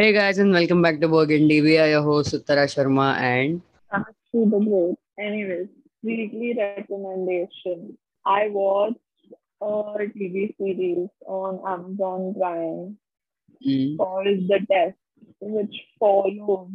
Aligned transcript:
Hey 0.00 0.14
guys, 0.14 0.38
and 0.38 0.52
welcome 0.52 0.80
back 0.82 0.98
to 1.00 1.08
Burgundy. 1.08 1.60
We 1.60 1.76
are 1.78 1.88
your 1.88 2.02
hosts 2.02 2.32
Uttara 2.32 2.64
Sharma 2.74 3.16
and 3.18 3.60
Actually, 3.92 4.48
the 4.50 4.58
great. 4.58 4.96
Anyways, 5.26 5.68
weekly 6.02 6.54
recommendation. 6.58 7.98
I 8.24 8.48
watched 8.48 8.98
a 9.60 9.66
TV 10.16 10.54
series 10.58 11.08
on 11.26 11.60
Amazon 11.66 12.34
Prime 12.34 12.98
Mm. 13.66 13.96
called 13.98 14.48
The 14.48 14.60
Test, 14.70 14.98
which 15.40 15.76
follows 15.98 16.70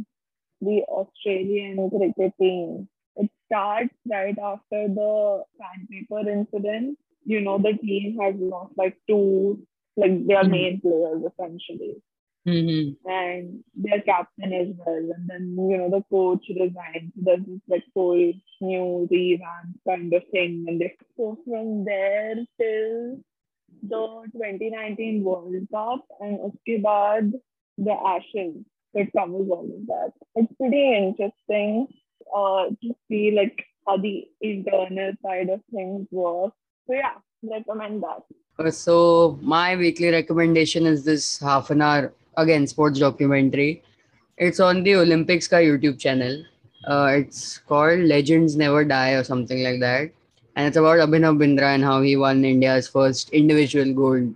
the 0.61 0.83
Australian 0.87 1.89
cricket 1.89 2.33
team. 2.39 2.87
It 3.15 3.31
starts 3.47 3.95
right 4.07 4.37
after 4.37 4.87
the 4.87 5.43
sandpaper 5.57 6.29
incident. 6.29 6.99
You 7.25 7.41
know, 7.41 7.57
the 7.57 7.73
team 7.73 8.19
has 8.21 8.35
lost 8.37 8.73
like 8.77 8.97
two, 9.07 9.65
like 9.97 10.27
their 10.27 10.43
Mhm. 10.43 10.51
main 10.51 10.81
players 10.81 11.23
essentially 11.31 12.01
Mhm. 12.45 12.95
and 13.05 13.63
their 13.75 14.01
captain 14.01 14.53
as 14.53 14.67
well. 14.77 15.11
And 15.15 15.27
then, 15.27 15.55
you 15.69 15.77
know, 15.77 15.89
the 15.89 16.03
coach 16.11 16.45
resigns. 16.49 17.11
There's 17.15 17.45
this 17.45 17.61
like 17.67 17.83
whole 17.95 18.33
new 18.61 19.07
revamp 19.09 19.79
kind 19.87 20.13
of 20.13 20.23
thing. 20.31 20.65
And 20.67 20.79
they 20.79 20.95
so 21.17 21.37
from 21.43 21.85
there 21.85 22.35
till 22.59 23.19
the 23.81 24.29
2019 24.31 25.23
World 25.23 25.55
Cup 25.71 26.05
and 26.19 26.39
uske 26.39 26.81
baad 26.83 27.33
the 27.77 27.93
Ashes. 27.93 28.55
It 28.93 29.11
covers 29.17 29.49
all 29.49 29.65
of 29.77 29.87
that. 29.87 30.13
It's 30.35 30.53
pretty 30.57 30.95
interesting 30.95 31.87
uh, 32.33 32.67
to 32.81 32.95
see 33.09 33.31
like 33.31 33.65
how 33.87 33.97
the 33.97 34.25
internal 34.41 35.13
side 35.23 35.49
of 35.49 35.61
things 35.73 36.07
work. 36.11 36.53
So 36.87 36.93
yeah, 36.93 37.15
recommend 37.43 38.03
that. 38.03 38.73
So 38.73 39.37
my 39.41 39.75
weekly 39.75 40.09
recommendation 40.11 40.85
is 40.85 41.03
this 41.03 41.39
half 41.39 41.71
an 41.71 41.81
hour 41.81 42.13
again 42.37 42.67
sports 42.67 42.99
documentary. 42.99 43.83
It's 44.37 44.59
on 44.59 44.83
the 44.83 44.95
Olympics 44.95 45.47
ka 45.47 45.57
YouTube 45.57 45.99
channel. 45.99 46.43
Uh, 46.87 47.11
it's 47.17 47.59
called 47.59 47.99
Legends 47.99 48.55
Never 48.55 48.83
Die 48.85 49.11
or 49.11 49.23
something 49.23 49.63
like 49.63 49.79
that, 49.79 50.11
and 50.55 50.67
it's 50.67 50.77
about 50.77 50.99
Abhinav 50.99 51.37
Bindra 51.37 51.73
and 51.75 51.83
how 51.83 52.01
he 52.01 52.15
won 52.15 52.43
India's 52.45 52.87
first 52.87 53.29
individual 53.31 53.93
gold. 53.93 54.33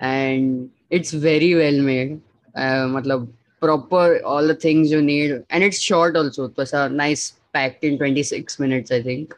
And 0.00 0.70
it's 0.90 1.12
very 1.12 1.54
well 1.54 1.80
made. 1.80 2.20
Uh, 2.54 2.86
matlab 2.94 3.28
proper 3.60 4.20
all 4.24 4.46
the 4.46 4.54
things 4.54 4.90
you 4.90 5.02
need, 5.02 5.44
and 5.50 5.62
it's 5.62 5.78
short 5.78 6.16
also. 6.16 6.44
It 6.46 6.56
was 6.56 6.72
a 6.72 6.88
nice 6.88 7.34
packed 7.52 7.84
in 7.84 7.98
26 7.98 8.58
minutes, 8.58 8.90
I 8.90 9.02
think. 9.02 9.34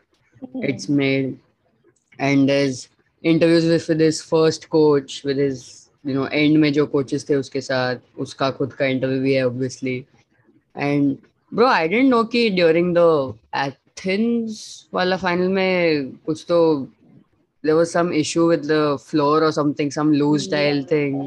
It's 0.55 0.89
made, 0.89 1.39
and 2.19 2.49
there's 2.49 2.89
interviews 3.23 3.67
with, 3.67 3.89
with 3.89 4.01
his 4.01 4.23
first 4.23 4.71
coach 4.71 5.23
with 5.25 5.37
his 5.37 5.80
you 6.05 6.15
know 6.15 6.27
and 6.27 6.57
में 6.59 6.73
जो 6.73 6.87
coaches 6.87 7.29
थे 7.29 7.35
उसके 7.35 7.61
साथ 7.61 7.97
उसका 8.19 8.51
खुद 8.51 8.73
का 8.73 8.87
interview 8.87 9.21
भी 9.23 9.35
है 9.35 9.47
obviously 9.47 9.97
and 10.77 11.17
bro 11.53 11.67
I 11.67 11.89
don't 11.89 12.11
know 12.11 12.23
कि 12.25 12.49
ड्यूरिंग 12.51 12.95
द 12.97 13.35
एथेंस 13.57 14.63
वाला 14.95 15.17
फाइनल 15.17 15.49
में 15.49 16.11
कुछ 16.27 16.45
तो 16.49 16.61
there 17.65 17.75
was 17.75 17.89
some 17.89 18.13
issue 18.13 18.49
with 18.51 18.65
the 18.67 18.97
floor 19.01 19.45
और 19.45 19.53
something 19.53 19.91
some 19.91 20.13
loose 20.13 20.43
style 20.45 20.85
thing 20.93 21.21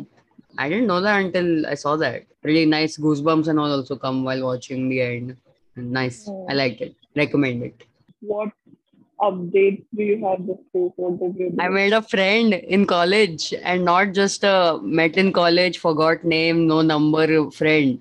I 0.59 0.69
don't 0.69 0.87
know 0.87 0.99
that 1.01 1.23
until 1.25 1.65
I 1.65 1.75
saw 1.75 1.95
that 1.97 2.27
really 2.45 2.65
nice 2.65 2.97
goose 2.99 3.19
and 3.49 3.59
all 3.59 3.71
also 3.71 3.95
come 3.95 4.23
while 4.23 4.41
watching 4.41 4.89
the 4.89 4.93
end 4.93 5.35
nice 5.77 6.25
I 6.29 6.55
like 6.55 6.81
it 6.81 6.95
recommend 7.17 7.63
it 7.63 7.83
updates 9.22 9.84
do 9.94 10.02
you 10.02 10.24
have 10.24 10.46
this 10.46 10.58
week? 10.72 10.92
What 10.96 11.18
did 11.20 11.36
you 11.38 11.50
do? 11.50 11.56
I 11.60 11.68
made 11.68 11.92
a 11.92 12.02
friend 12.02 12.54
in 12.54 12.86
college 12.86 13.54
and 13.62 13.84
not 13.84 14.12
just 14.12 14.44
a 14.44 14.78
met 14.82 15.16
in 15.16 15.32
college, 15.32 15.78
forgot 15.78 16.24
name, 16.24 16.66
no 16.66 16.82
number 16.82 17.50
friend. 17.50 17.98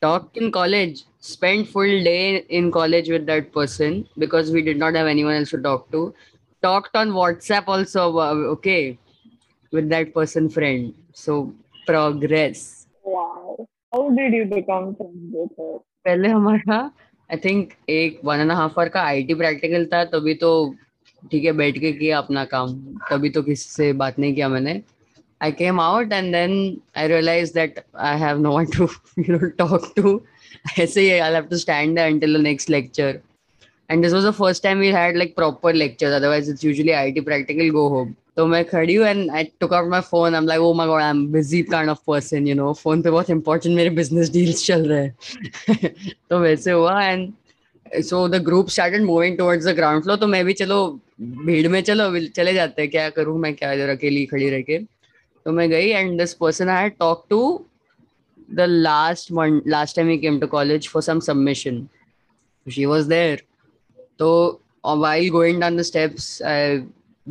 Talked 0.00 0.36
in 0.36 0.52
college, 0.52 1.04
spent 1.20 1.68
full 1.68 2.04
day 2.04 2.44
in 2.48 2.70
college 2.70 3.08
with 3.08 3.26
that 3.26 3.52
person 3.52 4.06
because 4.18 4.50
we 4.50 4.62
did 4.62 4.76
not 4.76 4.94
have 4.94 5.06
anyone 5.06 5.34
else 5.34 5.50
to 5.50 5.58
talk 5.58 5.90
to. 5.92 6.14
Talked 6.62 6.96
on 6.96 7.10
WhatsApp 7.10 7.64
also, 7.66 8.18
uh, 8.18 8.34
okay, 8.56 8.98
with 9.72 9.88
that 9.90 10.14
person 10.14 10.48
friend. 10.48 10.94
So 11.12 11.54
progress. 11.86 12.86
wow. 13.02 13.66
How 13.92 14.10
did 14.10 14.32
you 14.32 14.44
become 14.44 14.94
friends 14.96 15.32
with 15.32 15.50
her? 15.58 15.78
पहले 16.06 16.28
हमारा 16.28 16.78
I 17.31 17.37
think 17.45 17.69
एक 17.89 18.19
one 18.25 18.39
and 18.39 18.51
half 18.51 18.79
hour 18.79 18.89
का 18.89 19.01
IT 19.01 19.33
practical 19.33 19.85
था, 19.93 20.03
तभी 20.05 20.33
तो 20.35 20.49
ठीक 21.31 21.43
है, 21.45 21.51
बैठ 21.53 21.77
के 21.79 21.91
किया 21.93 22.17
अपना 22.17 22.43
काम। 22.45 22.73
तभी 23.09 23.29
तो 23.29 23.41
किसी 23.43 23.69
से 23.71 23.91
बात 23.93 24.19
नहीं 24.19 24.33
किया 24.35 24.49
मैंने। 24.49 24.81
I 25.41 25.51
came 25.51 25.79
out 25.79 26.13
and 26.13 26.31
then 26.33 26.77
I 26.97 27.07
realise 27.07 27.53
that 27.53 27.79
I 27.99 28.19
have 28.19 28.39
no 28.41 28.59
to 28.75 28.87
you 29.19 29.37
know 29.37 29.47
talk 29.57 29.91
to 29.97 30.21
ऐसे 30.79 31.01
ही 31.01 31.09
I 31.09 31.33
have 31.33 31.43
to 31.49 31.57
stand 31.57 31.99
until 31.99 32.37
the 32.37 32.41
next 32.41 32.69
lecture 32.69 33.19
and 33.89 34.03
this 34.03 34.13
was 34.13 34.25
the 34.25 34.31
first 34.39 34.63
time 34.63 34.79
we 34.79 34.91
had 34.91 35.17
like 35.17 35.35
proper 35.35 35.73
lectures 35.73 36.13
otherwise 36.13 36.51
it's 36.51 36.65
usually 36.65 36.91
IT 36.91 37.21
practical 37.21 37.69
go 37.69 37.87
home 37.89 38.13
तो 38.37 38.45
मैं 38.47 38.63
खड़ी 38.65 38.95
हूँ 38.95 39.05
and 39.07 39.31
I 39.31 39.43
took 39.59 39.73
out 39.73 39.89
my 39.89 40.01
phone 40.01 40.33
I 40.33 40.41
am 40.41 40.47
like 40.47 40.61
oh 40.61 40.73
my 40.73 40.87
God 40.87 41.01
I 41.01 41.09
am 41.09 41.25
busy 41.31 41.61
kind 41.63 41.89
of 41.89 41.99
person 42.07 42.47
you 42.47 42.55
know 42.55 42.71
phone 42.73 43.01
पे 43.01 43.11
बहुत 43.11 43.29
important 43.29 43.75
मेरे 43.75 43.89
business 43.89 44.29
deals 44.31 44.65
चल 44.65 44.85
रहे 44.89 45.03
हैं। 45.03 45.93
तो 46.29 46.39
वैसे 46.39 46.71
हुआ 46.71 47.03
and 47.03 47.33
so 48.09 48.27
the 48.27 48.41
group 48.43 48.69
started 48.69 49.01
moving 49.03 49.37
towards 49.37 49.65
the 49.65 49.75
ground 49.75 50.03
floor 50.03 50.17
तो 50.17 50.27
मैं 50.27 50.43
भी 50.45 50.53
चलो 50.53 50.99
भीड़ 51.21 51.67
में 51.67 51.81
चलो 51.81 52.09
चले 52.27 52.53
जाते 52.53 52.81
हैं। 52.81 52.91
क्या 52.91 53.09
करूँ 53.09 53.37
मैं? 53.39 53.53
क्या 53.55 53.71
इधर 53.73 53.89
अकेली 53.89 54.25
खड़ी 54.25 54.49
रह 54.49 54.61
के? 54.61 54.77
तो 55.45 55.51
मैं 55.51 55.69
गई 55.69 55.89
and 55.89 56.17
this 56.19 56.33
person 56.33 56.69
I 56.69 56.83
had 56.83 56.97
talk 56.99 57.25
to 57.29 57.41
last 58.57 59.29
one 59.35 59.61
last 59.73 59.97
time 59.97 60.09
he 60.11 60.15
came 60.21 60.37
to 60.39 60.47
college 60.47 60.87
for 60.93 61.01
some 61.01 61.19
submission. 61.27 61.77
She 62.67 62.85
was 62.85 63.07
there. 63.07 63.37
so 64.21 64.59
uh, 64.83 64.95
while 64.95 65.29
going 65.29 65.59
down 65.59 65.75
the 65.75 65.83
steps 65.83 66.41
uh, 66.41 66.81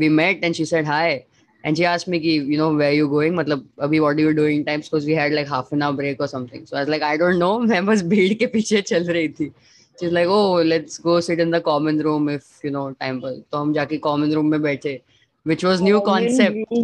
we 0.02 0.08
met 0.20 0.46
and 0.48 0.56
she 0.60 0.64
said 0.72 0.86
hi 0.92 1.24
and 1.64 1.76
she 1.76 1.84
asked 1.84 2.08
me 2.08 2.20
ki, 2.20 2.34
you 2.52 2.58
know 2.58 2.74
where 2.74 2.92
you 2.92 3.08
going 3.08 3.34
matlab 3.40 3.64
abhi 3.86 4.00
what 4.04 4.16
are 4.16 4.26
you 4.26 4.34
doing 4.34 4.64
times 4.68 4.88
because 4.88 5.06
we 5.10 5.18
had 5.20 5.32
like 5.38 5.48
half 5.56 5.72
an 5.72 5.82
hour 5.82 5.98
break 6.00 6.22
or 6.26 6.28
something 6.34 6.64
so 6.66 6.76
i 6.76 6.80
was 6.80 6.92
like 6.94 7.06
i 7.10 7.16
don't 7.22 7.38
know 7.44 7.52
मैं 7.72 7.84
बस 7.86 8.02
भीड़ 8.14 8.32
के 8.42 8.46
पीछे 8.54 8.82
चल 8.92 9.10
रही 9.12 9.28
थी 9.40 9.52
she's 10.00 10.12
like 10.12 10.28
oh 10.28 10.62
let's 10.72 10.98
go 10.98 11.20
sit 11.20 11.40
in 11.40 11.50
the 11.50 11.60
common 11.60 12.02
room 12.08 12.28
if 12.28 12.46
you 12.64 12.70
know 12.76 12.86
time 13.04 13.20
पर 13.24 13.42
तो 13.52 13.58
हम 13.58 13.72
जाके 13.74 14.00
common 14.08 14.34
room 14.34 14.50
में 14.50 14.60
बैठे 14.62 15.00
which 15.46 15.64
was 15.64 15.80
new 15.80 16.00
concept 16.00 16.74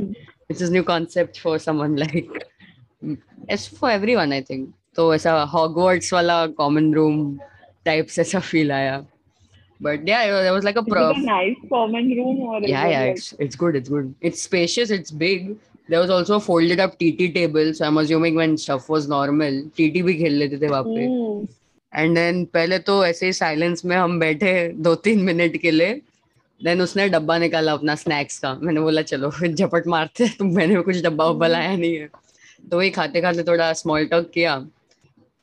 which 0.48 0.60
is 0.60 0.70
new 0.70 0.84
concept 0.92 1.38
for 1.38 1.58
someone 1.58 1.96
like 1.96 2.46
it's 3.48 3.66
for 3.78 3.90
everyone 3.90 4.32
I 4.32 4.42
think 4.50 4.68
तो 4.96 5.14
ऐसा 5.14 5.32
Hogwarts 5.52 6.12
वाला 6.12 6.46
common 6.60 6.92
room 6.94 7.38
types 7.88 8.18
ऐसा 8.18 8.40
feel 8.50 8.70
आया 8.70 9.04
but 9.80 10.06
yeah 10.08 10.20
there 10.42 10.52
was 10.52 10.64
like 10.64 10.76
a 10.76 10.80
Is 10.80 10.86
it 10.86 10.92
prof 10.92 11.16
a 11.16 11.20
nice 11.20 11.56
common 11.70 12.06
room 12.18 12.38
or 12.50 12.60
yeah 12.62 12.84
it 12.86 12.90
yeah 12.92 13.00
like- 13.04 13.16
it's, 13.16 13.32
it's 13.46 13.56
good 13.62 13.76
it's 13.80 13.88
good 13.94 14.14
it's 14.30 14.42
spacious 14.48 14.90
it's 14.90 15.10
big 15.22 15.48
there 15.88 16.00
was 16.00 16.10
also 16.10 16.36
a 16.36 16.40
folded 16.40 16.80
up 16.84 16.94
TT 17.02 17.28
table 17.34 17.72
so 17.74 17.84
I'm 17.88 17.98
assuming 18.04 18.34
when 18.42 18.56
stuff 18.62 18.88
was 18.94 19.08
normal 19.14 19.58
TT 19.80 20.02
भी 20.08 20.14
खेल 20.22 20.38
लेते 20.42 20.58
थे 20.62 20.68
वहाँ 20.68 20.82
पे 20.86 21.06
Hmm. 21.06 21.46
And 21.92 22.14
then 22.14 22.44
पहले 22.54 22.78
तो 22.86 22.94
ऐसे 23.06 23.26
ही 23.26 23.32
silence 23.32 23.84
में 23.84 23.96
हम 23.96 24.18
बैठे 24.20 24.52
दो 24.86 24.94
तीन 25.06 25.20
मिनट 25.24 25.56
के 25.62 25.70
लिए 25.70 25.92
देन 26.60 26.80
उसने 26.82 27.08
डब्बा 27.08 27.36
निकाला 27.38 27.72
अपना 27.72 27.94
स्नैक्स 28.02 28.38
का 28.38 28.52
मैंने 28.62 28.80
बोला 28.80 29.02
चलो 29.12 29.30
झपट 29.48 29.86
मारते 29.94 30.24
हैं, 30.24 30.36
तो 30.38 30.44
मैंने 30.44 30.80
कुछ 30.88 31.00
डब्बा 31.04 31.24
उब्बा 31.34 31.46
लाया 31.48 31.76
नहीं 31.76 31.94
है 31.96 32.08
तो 32.70 32.76
वही 32.78 32.90
खाते 32.98 33.20
खाते 33.20 33.42
थोड़ा 33.48 33.72
स्मॉल 33.80 34.06
टॉक 34.12 34.30
किया 34.34 34.58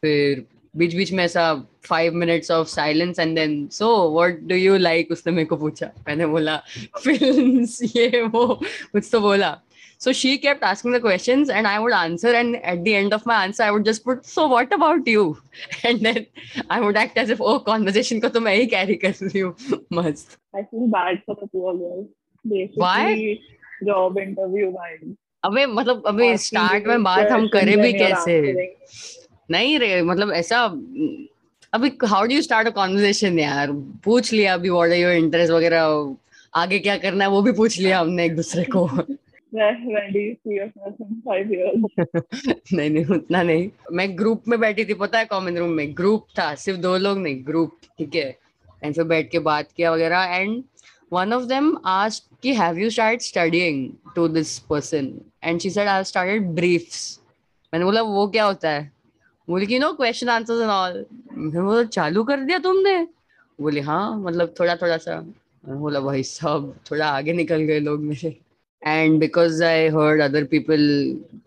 फिर 0.01 0.43
बीच 0.77 0.95
बीच 0.95 1.11
में 1.13 1.23
ऐसा 1.23 1.53
five 1.87 2.13
minutes 2.13 2.51
of 2.51 2.67
silence 2.67 3.19
and 3.19 3.35
then 3.35 3.67
so 3.71 3.87
what 4.13 4.39
do 4.43 4.55
you 4.55 4.77
like 4.77 5.11
उसने 5.11 5.33
मेरे 5.33 5.45
को 5.45 5.57
पूछा। 5.57 5.91
मैंने 6.07 6.25
बोला 6.25 6.57
फ़िल्म 7.03 7.65
ये 7.95 8.21
वो 8.21 8.45
कुछ 8.91 9.09
तो 9.11 9.19
बोला। 9.21 9.57
So 9.99 10.11
she 10.11 10.35
kept 10.37 10.63
asking 10.63 10.95
the 10.95 10.99
question 11.01 11.45
and 11.51 11.67
I 11.67 11.77
would 11.77 11.93
answer 11.93 12.35
and 12.35 12.55
at 12.55 12.79
the 12.79 12.87
end 12.87 13.13
of 13.13 13.23
my 13.27 13.37
answer 13.37 13.63
I 13.63 13.69
would 13.69 13.83
just 13.83 14.03
put 14.03 14.23
so 14.23 14.47
what 14.47 14.73
about 14.73 15.07
you 15.07 15.35
and 15.85 16.01
then 16.03 16.25
I 16.71 16.79
would 16.79 16.97
act 16.97 17.17
as 17.17 17.31
if 17.31 17.41
oh 17.41 17.57
conversation 17.59 18.19
को 18.19 18.27
तो 18.27 18.39
मैं 18.41 18.55
ही 18.55 18.65
carry 18.65 18.95
कर 18.95 19.13
रही 19.21 19.39
हूँ. 19.39 19.55
मस्त। 19.93 20.37
वाई 22.79 23.33
job 23.83 24.17
interview 24.19 24.71
अबे 25.43 25.65
मतलब 25.65 26.03
अबे 26.07 26.35
स्टार्ट 26.37 26.85
में 26.87 27.03
बात 27.03 27.31
हम 27.31 27.47
करें 27.47 27.77
भी 27.81 27.93
कैसे? 27.93 28.41
नहीं 29.51 29.79
रे 29.79 30.01
मतलब 30.01 30.31
ऐसा 30.31 30.65
अभी 31.73 31.91
how 32.05 32.25
do 32.25 32.35
you 32.35 32.41
start 32.41 32.67
a 32.67 32.71
conversation 32.71 33.39
यार? 33.39 33.71
पूछ 34.03 34.33
लिया 34.33 34.53
अभी 34.53 34.69
व्हाट 34.69 34.89
आर 34.89 34.95
योर 34.95 35.11
इंटरेस्ट 35.11 35.53
वगैरह 35.53 36.15
आगे 36.55 36.79
क्या 36.79 36.97
करना 36.97 37.23
है 37.23 37.29
वो 37.29 37.41
भी 37.41 37.51
पूछ 37.51 37.79
लिया 37.79 37.99
हमने 37.99 38.25
एक 38.25 38.35
दूसरे 38.35 38.63
को? 38.63 38.87
नहीं 42.73 42.89
नहीं 42.89 43.05
उतना 43.05 43.43
नहीं। 43.43 43.69
मैं 43.91 44.17
ग्रुप 44.17 44.43
में 44.47 44.59
बैठी 44.59 44.85
थी 44.85 44.93
पता 44.93 45.19
है 45.19 45.25
कॉमन 45.25 45.57
रूम 45.57 45.69
में? 45.69 45.97
ग्रुप 45.97 46.27
था 46.39 46.55
सिर्फ़ 46.55 46.79
दो 46.79 46.97
लोग 46.97 47.17
नहीं 47.17 47.47
ग्रुप 47.47 47.77
ठीक 47.97 48.15
है? 48.15 48.37
एंड 48.83 48.95
फिर 48.95 49.03
बैठ 49.03 49.31
के 49.31 49.39
बात 49.39 49.67
किया 49.77 49.91
वगैरह 49.91 50.23
and 50.23 50.63
one 51.13 51.33
of 51.33 51.43
them 51.43 51.77
asked 51.87 52.23
कि 52.43 52.55
have 52.55 52.73
you 52.73 52.83
started 52.83 53.21
studying 53.21 53.91
to 54.17 54.37
this 54.37 54.59
person? 54.71 55.21
And 55.43 55.61
she 55.61 55.69
said 55.69 55.87
I 55.87 56.03
started 56.11 56.59
briefs. 56.59 57.19
मैंने 57.73 57.85
बोला 57.85 58.01
वो 58.01 58.27
क्या 58.27 58.45
होता 58.45 58.69
है? 58.69 58.92
बोले 59.47 59.65
कि 59.65 59.79
no 59.79 59.91
question 59.93 60.29
answers 60.29 60.61
and 60.61 60.69
all 60.71 61.05
बोला 61.55 61.83
चालू 61.83 62.23
कर 62.23 62.39
दिया 62.45 62.59
तुमने 62.65 62.95
बोले 63.59 63.81
हाँ 63.89 64.19
मतलब 64.19 64.53
थोड़ा 64.59 64.75
थोड़ा 64.81 64.97
सा 64.97 65.19
बोला 65.65 65.99
भाई 65.99 66.23
सब 66.23 66.73
थोड़ा 66.91 67.07
आगे 67.07 67.33
निकल 67.33 67.61
गए 67.71 67.79
लोग 67.79 68.01
मेरे 68.03 68.35
and 68.81 69.19
because 69.19 69.63
I 69.63 69.87
heard 69.95 70.21
other 70.21 70.43
people 70.53 70.81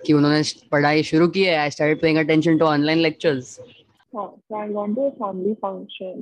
कि 0.07 0.13
उन्होंने 0.13 0.43
पढ़ाई 0.73 1.03
शुरू 1.11 1.29
की 1.29 1.45
है 1.45 1.57
I 1.57 1.71
started 1.71 2.01
paying 2.01 2.19
attention 2.19 2.59
to 2.59 2.65
online 2.65 2.99
lectures. 2.99 3.59
So 4.13 4.23
I 4.59 4.69
went 4.75 4.97
to 4.97 5.07
a 5.07 5.11
family 5.21 5.55
function 5.63 6.21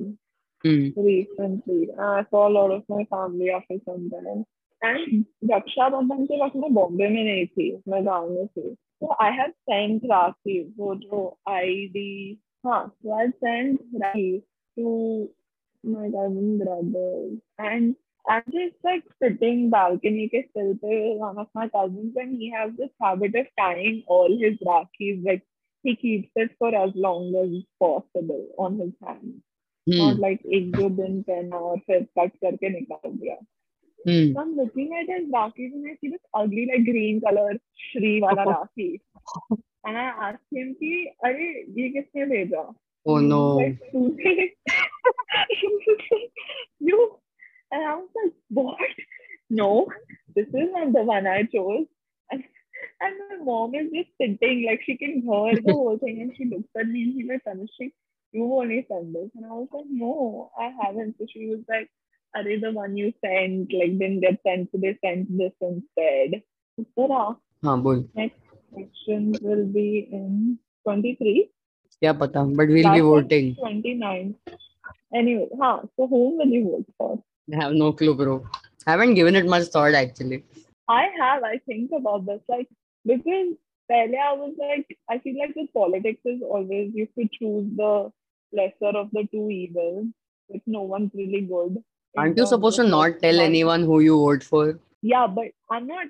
hmm 0.65 1.05
recently. 1.07 1.91
I 2.07 2.25
saw 2.31 2.49
a 2.49 2.53
lot 2.55 2.73
of 2.77 2.83
my 2.93 3.05
family 3.05 3.51
after 3.59 3.77
some 3.89 4.09
time. 4.15 4.41
And 4.85 5.25
Raksha Bandhan 5.51 6.25
के 6.27 6.45
वक्त 6.45 6.57
मैं 6.57 6.73
बॉम्बे 6.75 7.09
में 7.09 7.25
नहीं 7.25 7.47
थी 7.47 7.71
मैं 7.89 8.05
गाँव 8.07 8.31
में 8.31 8.47
थी 8.47 8.75
तो 8.75 9.17
आई 9.23 9.33
हैव 9.33 9.51
सेंट 9.51 10.05
राखी 10.05 10.59
वो 10.79 10.95
जो 10.95 11.39
आईडी 11.49 12.41
हाँ 12.67 12.97
so 12.97 13.13
I 13.13 13.27
sent 13.45 13.81
rakhi 14.03 14.43
to 14.77 15.29
my 15.85 16.11
cousin 16.11 16.59
brothers 16.59 17.39
and 17.59 17.95
I'm 18.25 18.43
just 18.53 18.77
like 18.85 19.03
sitting 19.23 19.71
balcony 19.71 20.29
के 20.29 20.43
still 20.43 20.75
पे 20.85 21.19
one 21.19 21.39
of 21.39 21.47
my 21.55 21.69
cousins 21.69 22.15
and 22.17 22.37
he 22.41 22.51
has 22.51 22.71
this 22.79 22.91
habit 23.03 23.35
of 23.35 23.47
tying 23.61 24.03
all 24.09 24.39
his 24.45 24.59
rakhis 24.69 25.25
like 25.27 25.43
he 25.85 25.97
keeps 25.97 26.31
it 26.37 26.51
for 26.59 26.75
as 26.75 26.91
long 26.97 27.35
as 27.37 27.51
possible 27.81 28.47
on 28.59 28.79
his 28.79 28.93
hand. 29.05 29.35
Hmm 29.89 29.99
Not 29.99 30.21
like 30.21 30.47
एक 30.47 30.71
दो 30.73 30.89
दिन 30.91 31.23
पहना 31.23 31.57
और 31.57 31.79
फिर 31.79 32.03
cut 32.19 32.37
करके 32.37 32.69
निकाल 32.69 33.11
दिया. 33.13 33.37
हम्म 34.08 34.34
So 34.34 34.42
I'm 34.42 34.56
looking 34.56 34.92
at 35.00 35.08
his 35.14 35.30
Rakhi 35.30 35.66
and 35.72 35.88
I 35.88 35.98
see 36.02 36.10
this 36.10 36.22
ugly 36.34 36.68
like 36.72 36.86
green 36.86 37.22
color 37.22 37.54
Shri 37.92 38.22
wala 38.22 38.46
Rakhi. 38.46 39.02
And 39.86 39.98
I 39.98 40.08
asked 40.30 40.54
him 40.54 40.76
कि 40.82 40.92
अरे 41.26 41.50
ये 41.80 41.90
किसने 41.90 42.26
भेजा? 42.30 42.64
oh 43.06 43.20
no 43.20 43.58
Like, 43.58 43.80
तूने 43.94 44.50
you 46.80 47.20
and 47.72 47.84
I 47.84 47.96
was 47.96 48.10
like, 48.16 48.34
what? 48.50 48.78
No, 49.50 49.88
this 50.36 50.48
is 50.48 50.70
not 50.72 50.94
the 50.94 51.04
one 51.04 51.28
I 51.28 51.44
chose. 51.44 51.86
And, 52.32 52.44
and 53.02 53.16
my 53.30 53.44
mom 53.44 53.76
is 53.76 53.92
just 53.94 54.10
sitting, 54.20 54.66
like 54.68 54.82
she 54.86 54.98
can 54.98 55.22
hear 55.22 55.62
the 55.62 55.72
whole 55.72 55.98
thing, 55.98 56.22
and 56.22 56.34
she 56.36 56.46
looks 56.46 56.70
at 56.80 56.88
me 56.88 57.04
and 57.04 57.14
she's 57.14 57.30
like, 57.30 57.44
Tanushree, 57.44 57.92
you 58.32 58.54
only 58.54 58.86
sent 58.88 59.14
this. 59.14 59.30
And 59.36 59.46
I 59.46 59.50
was 59.50 59.68
like, 59.72 59.86
no, 59.90 60.52
I 60.58 60.72
haven't. 60.82 61.16
So 61.20 61.26
she 61.32 61.48
was 61.48 61.60
like, 61.68 61.90
are 62.36 62.44
they 62.44 62.58
the 62.58 62.72
one 62.72 62.96
you 62.96 63.12
sent? 63.26 63.74
Like, 63.74 63.98
didn't 64.00 64.22
get 64.22 64.40
sent, 64.46 64.70
so 64.72 64.78
they 64.78 64.98
sent 65.04 65.38
this 65.38 65.54
instead. 65.62 66.42
So, 66.96 67.12
uh, 67.12 67.34
हाँ 67.66 67.82
बोल 67.84 68.08
next 68.16 68.40
questions 68.74 69.40
will 69.42 69.66
be 69.66 70.08
in 70.12 70.58
23. 70.88 71.50
क्या 72.00 72.14
पता 72.20 72.44
but 72.44 72.70
will 72.70 72.84
be 72.84 73.00
Last 73.00 73.02
one, 73.02 73.10
voting 73.10 73.56
29. 73.56 74.36
Anyway, 75.20 75.48
huh, 75.62 75.78
so 75.96 76.08
whom 76.08 76.38
will 76.38 76.54
you 76.58 76.64
vote 76.66 76.90
for? 76.98 77.12
I 77.54 77.64
have 77.64 77.74
no 77.74 77.92
clue 78.00 78.16
bro 78.16 78.34
I 78.88 78.92
haven't 78.92 79.16
given 79.16 79.36
it 79.36 79.48
much 79.54 79.68
thought 79.76 79.96
actually 80.02 80.44
I 80.90 81.02
have, 81.20 81.44
I 81.44 81.58
think 81.68 81.92
about 81.96 82.26
this, 82.26 82.42
like, 82.50 82.68
because 83.06 83.50
earlier 83.92 84.20
I 84.20 84.34
was 84.34 84.56
like, 84.58 84.98
I 85.10 85.20
feel 85.20 85.38
like 85.38 85.56
with 85.56 85.72
politics 85.74 86.22
is 86.26 86.42
always 86.42 86.92
you 86.94 87.08
could 87.16 87.32
choose 87.32 87.68
the 87.76 88.12
lesser 88.52 88.98
of 88.98 89.12
the 89.12 89.28
two 89.32 89.50
evils, 89.52 90.08
if 90.50 90.64
no 90.66 90.82
one's 90.82 91.12
really 91.14 91.42
good. 91.42 91.78
Aren't 92.17 92.39
you 92.39 92.47
supposed 92.47 92.77
to 92.81 92.87
not 92.89 93.19
tell 93.23 93.37
one- 93.37 93.47
anyone 93.47 93.83
who 93.91 94.01
you 94.07 94.17
vote 94.27 94.45
for 94.53 94.65
Yeah, 95.13 95.27
but 95.39 95.49
I'm 95.77 95.87
not. 95.87 96.07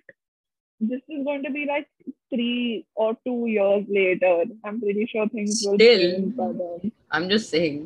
This 0.80 1.00
is 1.14 1.24
going 1.28 1.42
to 1.44 1.50
be 1.54 1.62
like 1.70 1.86
three 2.34 2.84
or 3.04 3.08
two 3.26 3.36
years 3.52 3.86
later. 3.96 4.32
I'm 4.64 4.80
pretty 4.80 5.06
sure 5.12 5.26
things 5.28 5.62
will 5.66 5.74
Still. 5.78 6.02
change 6.04 6.36
by 6.40 6.48
then. 6.60 6.92
I'm 7.10 7.28
just 7.34 7.50
saying 7.56 7.78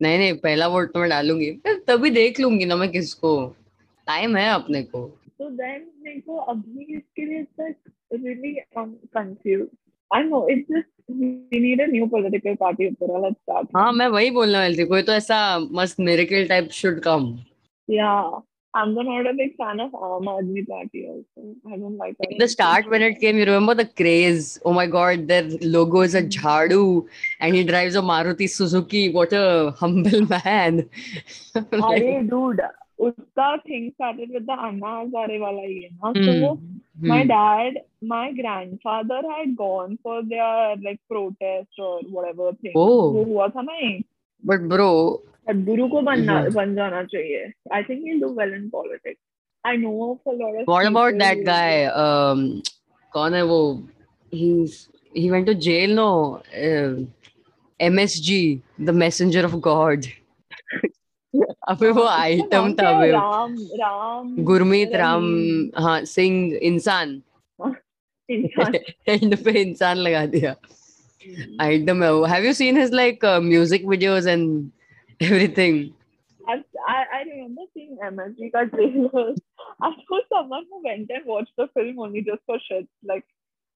नहीं 0.00 0.18
नहीं 0.18 0.32
पहला 0.40 0.66
vote 0.76 0.92
तो 0.92 1.00
मैं 1.00 1.08
डालूँगी 1.10 1.50
फिर 1.66 1.82
तभी 1.88 2.10
देख 2.16 2.40
लूँगी 2.40 2.64
ना 2.72 2.76
मैं 2.76 2.90
किसको 2.92 3.30
टाइम 4.06 4.36
है 4.36 4.48
अपने 4.54 4.82
को 4.94 5.00
So 5.40 5.46
then, 5.60 5.80
मेरे 6.04 6.20
को 6.26 6.36
अभी 6.54 6.84
इसके 6.96 7.24
लिए 7.26 7.42
it's 7.42 7.62
like 7.62 8.22
really 8.26 8.52
I'm 8.82 8.92
confused. 9.16 9.72
I 10.10 10.22
know 10.28 10.40
it's 10.54 10.68
just 10.76 10.88
we 11.22 11.60
need 11.64 11.80
a 11.80 11.86
new 11.94 12.06
political 12.14 12.56
party. 12.62 12.88
Upara. 12.90 13.20
Let's 13.24 13.40
start. 13.42 13.68
हाँ 13.76 13.90
मैं 13.92 14.06
वही 14.16 14.30
बोलने 14.38 14.58
वाली 14.58 14.78
थी 14.78 14.84
कोई 14.94 15.02
तो 15.02 15.12
ऐसा 15.12 15.40
मस्त 15.80 16.00
miracle 16.08 16.46
type 16.54 16.68
should 16.80 17.00
come 17.08 17.26
Yeah, 17.87 18.31
I'm 18.73 18.93
not 18.93 19.27
a 19.27 19.33
big 19.33 19.57
fan 19.57 19.81
of 19.81 19.91
Aam 19.91 20.27
Aadmi 20.33 20.65
Party 20.67 21.05
also. 21.07 21.55
I 21.67 21.77
don't 21.77 21.97
like 21.97 22.15
In 22.21 22.37
the 22.37 22.47
start, 22.47 22.89
when 22.89 23.01
it 23.01 23.19
came, 23.19 23.37
you 23.37 23.45
remember 23.45 23.75
the 23.75 23.85
craze. 23.85 24.59
Oh 24.63 24.71
my 24.71 24.87
god, 24.87 25.27
their 25.27 25.43
logo 25.61 26.01
is 26.01 26.15
a 26.15 26.23
jhadu 26.23 27.05
and 27.41 27.53
he 27.53 27.65
drives 27.65 27.95
a 27.95 28.01
Maruti 28.01 28.49
Suzuki. 28.49 29.09
What 29.09 29.33
a 29.33 29.73
humble 29.77 30.25
man. 30.27 30.89
Like, 31.53 31.71
अरे 31.71 32.29
dude, 32.29 32.61
उसका 32.99 33.63
thing 33.63 33.91
started 33.95 34.29
with 34.29 34.45
the 34.45 34.53
Anna 34.53 34.85
Hazare 34.85 35.39
wala 35.39 35.67
ही 35.67 35.81
है 35.83 35.89
ना. 35.91 36.13
So 36.13 36.31
hmm, 36.31 36.41
वो 36.43 36.59
my 37.01 37.21
hmm. 37.21 37.27
dad, 37.27 37.73
my 38.01 38.31
grandfather 38.31 39.21
had 39.35 39.57
gone 39.57 39.97
for 40.01 40.23
their 40.23 40.77
like 40.77 40.99
protest 41.09 41.69
or 41.77 41.99
whatever 42.09 42.53
thing. 42.53 42.73
Oh. 42.75 43.11
वो 43.13 43.23
हुआ 43.25 43.47
था 43.55 43.61
ना 43.61 43.75
एक. 43.89 44.05
बट 44.46 44.60
ब्रो 44.60 45.22
गुरु 45.50 45.88
को 45.88 46.00
बनना 46.00 46.48
बन 46.48 46.74
जाना 46.74 47.04
चाहिए 47.04 47.52
I 47.72 47.82
think 47.82 48.04
he 48.06 48.12
look 48.12 48.38
well 48.38 48.54
in 48.54 48.68
politics 48.68 49.20
I 49.66 49.76
know 49.76 50.20
for 50.24 50.34
lot 50.34 50.56
of 50.56 50.70
what 50.70 50.86
about 50.86 51.14
that 51.14 51.38
guy 51.38 51.86
um 51.86 52.68
कौन 53.12 53.34
है 53.34 53.42
वो? 53.42 53.88
He 54.34 54.66
he 55.16 55.30
went 55.30 55.46
to 55.46 55.52
jail 55.52 55.94
no 55.94 56.08
MSG 57.82 58.36
the 58.80 58.92
messenger 58.92 59.44
of 59.46 59.54
god. 59.60 60.06
अबे 61.68 61.90
वो 61.90 62.02
आइटम 62.02 62.72
था 62.72 62.88
अबे। 62.88 63.10
राम 63.10 63.56
राम 63.60 64.36
गुरमीत 64.44 64.92
राम 64.92 65.24
हाँ 65.78 66.04
सिंह 66.04 66.54
इंसान। 66.62 67.22
इंसान। 68.30 69.34
पे 69.44 69.62
इंसान 69.62 69.96
लगा 69.96 70.26
दिया। 70.26 70.54
I 71.58 71.78
don't 71.78 71.98
know. 71.98 72.24
Have 72.24 72.44
you 72.44 72.52
seen 72.52 72.76
his 72.76 72.90
like 72.90 73.22
uh, 73.24 73.40
music 73.40 73.84
videos 73.84 74.26
and 74.26 74.72
everything? 75.20 75.94
I, 76.88 77.04
I 77.12 77.22
remember 77.22 77.62
seeing 77.74 77.98
MSG 78.02 78.52
got 78.52 78.70
trailers. 78.70 79.38
I 79.82 79.90
saw 80.08 80.20
someone 80.32 80.64
who 80.70 80.82
went 80.84 81.10
and 81.10 81.26
watched 81.26 81.52
the 81.56 81.68
film 81.74 81.98
only 81.98 82.22
just 82.22 82.40
for 82.46 82.58
shit. 82.68 82.88
Like, 83.04 83.24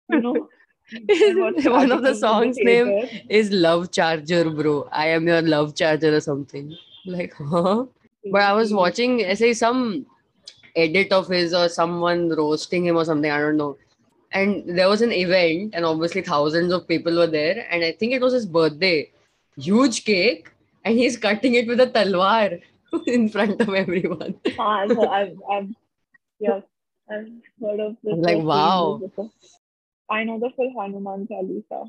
you 0.08 0.20
know. 0.20 0.48
One 1.70 1.92
of 1.92 2.02
the 2.02 2.14
songs 2.14 2.56
the 2.56 2.64
name 2.64 3.08
is 3.28 3.50
Love 3.50 3.92
Charger, 3.92 4.50
bro. 4.50 4.88
I 4.90 5.08
am 5.08 5.26
your 5.26 5.42
love 5.42 5.76
charger 5.76 6.14
or 6.16 6.20
something. 6.20 6.76
Like, 7.06 7.32
huh? 7.38 7.86
But 8.30 8.42
I 8.42 8.52
was 8.52 8.72
watching, 8.72 9.25
I 9.25 9.34
say, 9.34 9.52
some 9.52 10.06
edit 10.75 11.12
of 11.12 11.28
his 11.28 11.54
or 11.54 11.68
someone 11.68 12.28
roasting 12.28 12.86
him 12.86 12.96
or 12.96 13.04
something. 13.04 13.30
I 13.30 13.38
don't 13.38 13.56
know. 13.56 13.78
And 14.32 14.62
there 14.78 14.88
was 14.88 15.00
an 15.02 15.12
event 15.12 15.75
and 15.75 15.84
obviously 15.84 16.22
thousands 16.22 16.72
of 16.72 16.87
people 16.88 17.16
were 17.22 17.26
there 17.34 17.66
and 17.70 17.84
i 17.84 17.92
think 17.92 18.12
it 18.18 18.22
was 18.26 18.32
his 18.38 18.46
birthday 18.56 18.96
huge 19.56 20.04
cake 20.04 20.50
and 20.84 20.99
he's 20.99 21.16
cutting 21.26 21.54
it 21.60 21.66
with 21.72 21.80
a 21.80 21.87
talwar 21.96 22.60
in 23.16 23.28
front 23.28 23.60
of 23.66 23.75
everyone 23.82 24.34
Ah, 24.58 24.68
I've, 24.82 24.99
I've, 24.99 25.34
I've, 25.54 25.68
yes, 26.40 26.62
I've 27.08 27.28
heard 27.62 27.80
of 27.80 27.96
this. 28.04 28.14
Like, 28.28 28.42
wow. 28.42 29.00
I 30.08 30.25
know 30.25 30.38
the 30.44 30.50
full 30.56 30.70
Hanuman 30.76 31.26
Chalisa. 31.30 31.80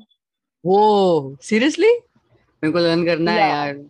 Whoa, 0.64 1.36
seriously? 1.40 1.90
मेरे 2.62 2.72
को 2.72 2.78
learn 2.78 3.04
करना 3.06 3.32
है 3.32 3.38
Yeah. 3.38 3.50
यार 3.52 3.80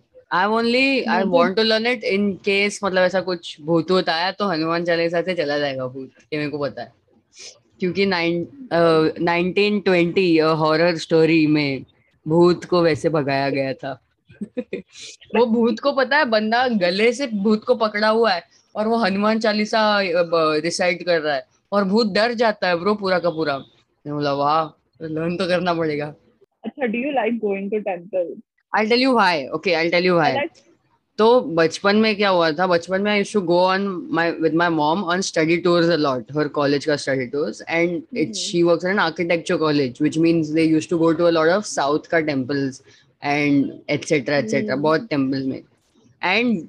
I 0.41 0.47
only 0.59 1.03
I 1.15 1.25
want 1.35 1.57
to 1.57 1.63
learn 1.63 1.87
it 1.87 2.05
in 2.13 2.33
case 2.45 2.79
मतलब 2.85 3.03
ऐसा 3.03 3.21
कुछ 3.21 3.61
भूत 3.71 3.91
वूत 3.91 4.09
आया 4.09 4.31
तो 4.39 4.47
हनुमान 4.49 4.85
चालीसा 4.85 5.23
से 5.23 5.35
चला 5.41 5.59
जाएगा 5.59 5.87
भूत 5.97 6.11
ये 6.33 6.39
मेरे 6.39 6.51
को 6.51 6.59
पता 6.59 6.83
है 6.83 6.93
क्योंकि 7.83 8.07
नाइनटीन 8.07 9.81
ट्वेंटी 9.81 10.27
हॉरर 10.59 10.97
स्टोरी 10.97 11.47
में 11.47 11.85
भूत 12.27 12.65
को 12.65 12.83
वैसे 12.83 13.09
भगाया 13.09 13.49
गया 13.51 13.73
था 13.75 13.99
वो 15.37 15.45
भूत 15.47 15.81
को 15.81 15.93
पता 15.93 16.19
है 16.19 16.25
बंदा 16.25 16.67
गले 16.83 17.13
से 17.13 17.27
भूत 17.27 17.65
को 17.65 17.75
पकड़ा 17.75 18.09
हुआ 18.09 18.33
है 18.33 18.43
और 18.75 18.89
वो 18.89 18.97
हनुमान 18.97 19.41
चालीसा 19.41 19.83
रिसाइट 20.01 21.03
कर 21.03 21.21
रहा 21.21 21.35
है 21.35 21.47
और 21.73 21.85
भूत 21.85 22.13
डर 22.13 22.35
जाता 22.35 22.69
है 22.69 22.79
ब्रो 22.81 22.95
पूरा 22.95 23.19
का 23.19 23.31
पूरा 23.31 23.59
बोला 24.07 24.33
वाह 24.35 24.63
लर्न 25.07 25.37
तो 25.37 25.49
करना 25.49 25.75
पड़ेगा 25.75 26.15
Acha, 26.65 26.87
do 26.91 26.99
you 26.99 27.13
like 27.13 27.41
going 27.41 27.71
to 27.71 27.83
temples? 27.83 28.39
I'll 28.73 28.89
tell 28.89 29.01
you 29.01 29.15
why. 29.15 29.49
Okay, 29.55 29.75
I'll 29.75 29.91
tell 29.91 30.05
you 30.05 30.15
why. 30.15 30.49
तो 31.19 31.41
बचपन 31.57 31.97
में 31.97 32.15
क्या 32.17 32.29
हुआ 32.29 32.51
था 32.53 32.67
बचपन 32.67 33.03
में 33.03 33.11
I 33.11 33.23
to 33.33 33.41
go 33.41 33.59
on 33.61 33.87
my 34.11 34.31
with 34.33 34.55
my 34.55 34.69
mom 34.71 35.03
on 35.05 35.21
study 35.21 35.57
tours 35.67 35.89
a 35.91 35.97
lot 35.97 36.33
her 36.37 36.49
college 36.59 36.85
का 36.85 36.97
study 36.97 37.27
tours 37.27 37.63
and 37.69 38.03
it. 38.17 38.35
She 38.35 38.63
works 38.63 38.85
in 38.85 38.99
architecture 38.99 39.57
college 39.57 39.99
which 40.01 40.19
means 40.19 40.49
they 40.49 40.63
used 40.63 40.91
to 40.91 40.99
go 40.99 41.13
to 41.13 41.25
a 41.25 41.31
lot 41.31 41.49
of 41.49 41.65
south 41.65 42.07
का 42.11 42.21
temples 42.21 42.83
and 43.23 43.73
etcetera 43.91 44.37
etcetera. 44.37 44.77
बहुत 44.77 45.07
temples 45.11 45.47
में 45.47 45.61
and 46.23 46.67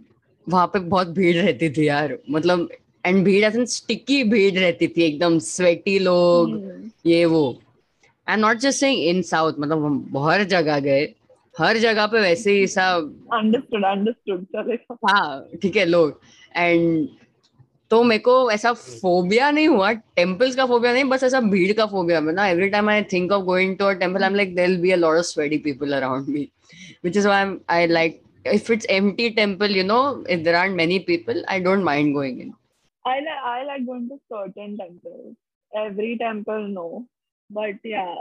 वहाँ 0.48 0.68
पे 0.68 0.80
बहुत 0.80 1.08
भीड़ 1.08 1.36
रहती 1.36 1.70
थी 1.70 1.88
यार 1.88 2.18
मतलब 2.30 2.70
एंड 3.06 3.24
भीड़ 3.26 3.44
ऐसे 3.46 3.66
स्टिकी 3.66 4.24
भीड़ 4.24 4.54
रहती 4.60 4.88
थी 4.88 5.04
एकदम 5.04 5.38
स्वेटी 5.40 5.98
लोग 6.00 6.50
hmm. 6.50 6.90
ये 7.06 7.26
वो 7.26 7.60
I 8.28 8.34
am 8.34 8.40
not 8.40 8.58
just 8.58 8.80
saying 8.80 9.02
in 9.08 9.22
south 9.22 9.54
मतलब 9.60 9.84
हम 9.86 10.28
हर 10.28 10.44
जगह 10.44 10.80
गए 10.80 11.06
हर 11.56 11.78
जगह 11.78 12.06
पे 12.14 12.22
वैसे 12.22 12.52
ही 12.52 12.68
सब 12.68 13.28
अंडरस्टूड 13.34 13.86
अंडरस्टूड 13.86 14.46
चलेगा 14.56 14.98
हाँ 15.10 15.48
ठीक 15.62 15.76
है 15.76 15.86
लोग 15.86 16.20
एंड 16.58 17.08
तो 17.92 18.02
मेरे 18.04 18.20
को 18.24 18.36
ऐसा 18.52 18.72
फोबिया 18.74 19.50
नहीं 19.52 19.68
हुआ 19.68 19.92
टेम्पल्स 19.92 20.56
का 20.56 20.66
फोबिया 20.66 20.94
नहीं 20.94 21.04
बस 21.10 21.24
ऐसा 21.24 21.40
भीड़ 21.50 21.72
का 21.78 21.86
फोबिया 21.86 22.20
ना 22.20 22.48
every 22.50 22.70
time 22.70 22.90
I 22.90 23.04
think 23.14 23.32
of 23.32 23.44
going 23.46 23.78
to 23.78 23.86
a 23.86 23.94
temple 24.00 24.24
I 24.24 24.30
am 24.30 24.36
like 24.36 24.56
there 24.56 24.78
be 24.82 24.92
a 24.92 24.98
of 25.04 25.26
sweaty 25.28 25.58
people 25.68 25.94
around 25.98 26.30
me 26.30 26.48
which 27.06 27.18
is 27.18 27.28
why 27.28 27.56
I 27.76 27.88
like 27.88 28.22
if 28.54 28.72
it's 28.74 28.86
empty 29.18 29.30
temple 29.42 29.76
you 29.78 29.84
know 29.84 30.02
if 30.30 30.42
there 30.44 30.56
are 30.56 30.70
many 30.82 31.00
people 31.08 31.44
I 31.50 31.60
don't 31.70 31.84
mind 31.84 32.14
going 32.14 32.42
in 32.42 32.54
I 33.06 33.20
like 33.20 33.46
I 33.46 33.64
like 33.64 33.86
going 33.86 34.04
to 34.10 34.18
certain 34.30 34.78
temples. 34.78 35.36
Every 35.72 36.18
temple, 36.18 36.68
no, 36.70 37.06
but 37.50 37.76
yeah, 37.84 38.14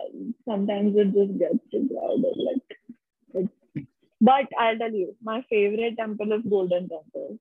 sometimes 0.45 0.97
it 0.97 1.12
just 1.15 1.39
gets 1.39 1.71
too 1.71 1.89
crowded. 1.89 2.37
Like. 2.37 2.62
But 4.23 4.47
I'll 4.59 4.79
tell 4.79 4.93
you, 4.93 5.14
my 5.23 5.45
favorite 5.50 5.97
temple 5.97 6.33
is 6.33 6.43
Golden 6.49 6.88
Temple. 6.88 7.38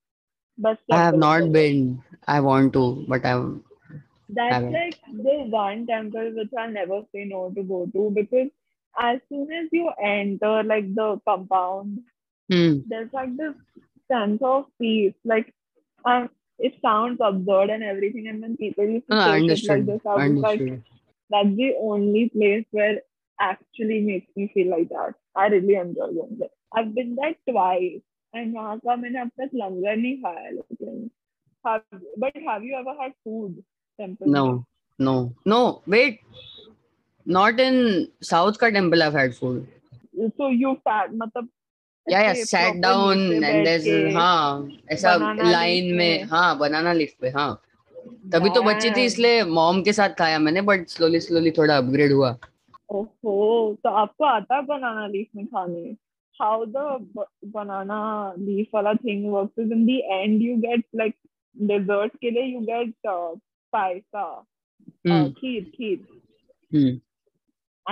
Best 0.57 0.81
i 0.91 0.97
have 0.97 1.15
not 1.15 1.51
been 1.51 2.03
i 2.27 2.39
want 2.39 2.73
to 2.73 3.05
but 3.07 3.25
i'm 3.25 3.63
That's 4.29 4.53
haven't. 4.53 4.73
like 4.73 4.97
the 5.11 5.37
one 5.53 5.87
temple 5.87 6.27
which 6.35 6.51
I'll 6.57 6.71
never 6.71 6.99
say 7.13 7.23
no 7.29 7.51
to 7.55 7.63
go 7.63 7.79
to 7.93 8.11
because 8.17 8.49
as 8.99 9.19
soon 9.29 9.51
as 9.51 9.69
you 9.71 9.89
enter 10.03 10.63
like 10.63 10.93
the 10.93 11.19
compound, 11.27 11.99
hmm. 12.49 12.79
there's 12.87 13.11
like 13.13 13.35
this 13.37 13.53
sense 14.11 14.41
of 14.41 14.65
peace. 14.79 15.13
Like, 15.23 15.53
um, 16.05 16.29
it 16.59 16.73
sounds 16.81 17.19
absurd 17.21 17.69
and 17.69 17.83
everything, 17.83 18.27
and 18.27 18.41
when 18.41 18.57
people 18.57 18.85
used 18.85 19.07
to 19.09 19.15
no, 19.15 19.47
say 19.47 19.55
shit 19.55 19.69
like 19.69 19.85
this, 19.85 20.01
I 20.05 20.27
was 20.27 20.37
like, 20.37 20.83
that's 21.29 21.55
the 21.55 21.75
only 21.81 22.29
place 22.29 22.65
where 22.71 23.01
actually 23.39 24.01
makes 24.01 24.27
me 24.35 24.51
feel 24.53 24.69
like 24.69 24.89
that. 24.89 25.15
I 25.35 25.47
really 25.47 25.75
enjoy 25.75 26.07
going 26.07 26.37
there. 26.39 26.49
I've 26.71 26.93
been 26.95 27.15
there 27.15 27.35
twice, 27.49 28.01
and 28.33 28.53
वहाँ 28.55 28.77
का 28.79 28.95
मैंने 28.95 29.19
अब 29.21 29.29
तक 29.39 29.49
लंगर 29.55 29.95
नहीं 29.95 30.15
खाया 30.21 30.49
लेकिन 30.49 31.09
have 31.65 31.81
but 32.17 32.37
have 32.47 32.63
you 32.63 32.75
ever 32.77 32.93
had 32.99 33.11
food 33.23 33.63
temple? 33.99 34.27
no 34.35 34.65
no 34.99 35.15
no 35.45 35.81
wait 35.87 36.19
not 37.25 37.59
in 37.59 38.07
south 38.29 38.57
ka 38.63 38.69
temple 38.77 39.03
i've 39.03 39.13
had 39.21 39.35
food 39.35 39.67
So 40.37 40.47
you 40.49 40.71
sat 40.87 41.13
मतलब 41.23 41.49
yeah 42.07 42.21
yeah 42.27 42.43
sat 42.51 42.79
down 42.81 43.21
and 43.31 43.67
there's 43.67 43.87
हाँ 44.15 44.69
ऐसा 44.91 45.17
banana 45.17 45.65
leaf 45.65 45.91
में। 45.97 46.23
हाँ 46.31 46.57
banana 46.59 46.93
leaf 46.93 47.15
पे 47.21 47.29
हाँ 47.37 47.51
तभी 48.33 48.49
तो 48.49 48.61
बच्ची 48.63 48.89
थी 48.95 49.03
इसलिए 49.05 49.43
मॉम 49.43 49.81
के 49.83 49.93
साथ 49.93 50.09
खाया 50.19 50.39
मैंने 50.39 50.61
बट 50.69 50.87
स्लोली 50.89 51.19
स्लोली 51.19 51.51
थोड़ा 51.57 51.77
अपग्रेड 51.77 52.11
हुआ 52.11 52.37
ओहो 52.89 53.73
तो 53.83 53.89
आपको 53.89 54.25
आता 54.25 54.55
है 54.55 54.61
बनाना 54.65 55.07
लीफ 55.07 55.27
में 55.35 55.45
खाने 55.45 55.95
how 56.39 56.65
the 56.65 56.85
b- 57.15 57.49
banana 57.55 58.33
leaf 58.37 58.67
wala 58.71 58.95
thing 59.03 59.23
works 59.31 59.57
is 59.57 59.71
in 59.71 59.85
the 59.85 59.99
end 60.19 60.41
you 60.41 60.55
get 60.61 60.83
like 61.01 61.17
dessert 61.71 62.17
ke 62.23 62.33
liye 62.37 62.49
you 62.53 62.63
get 62.71 63.11
uh, 63.15 63.31
paisa 63.75 64.25
uh, 64.25 64.41
hmm. 65.05 65.11
uh, 65.11 65.27
kheer 65.39 65.69
kheer 65.75 65.99
hmm. 66.75 66.95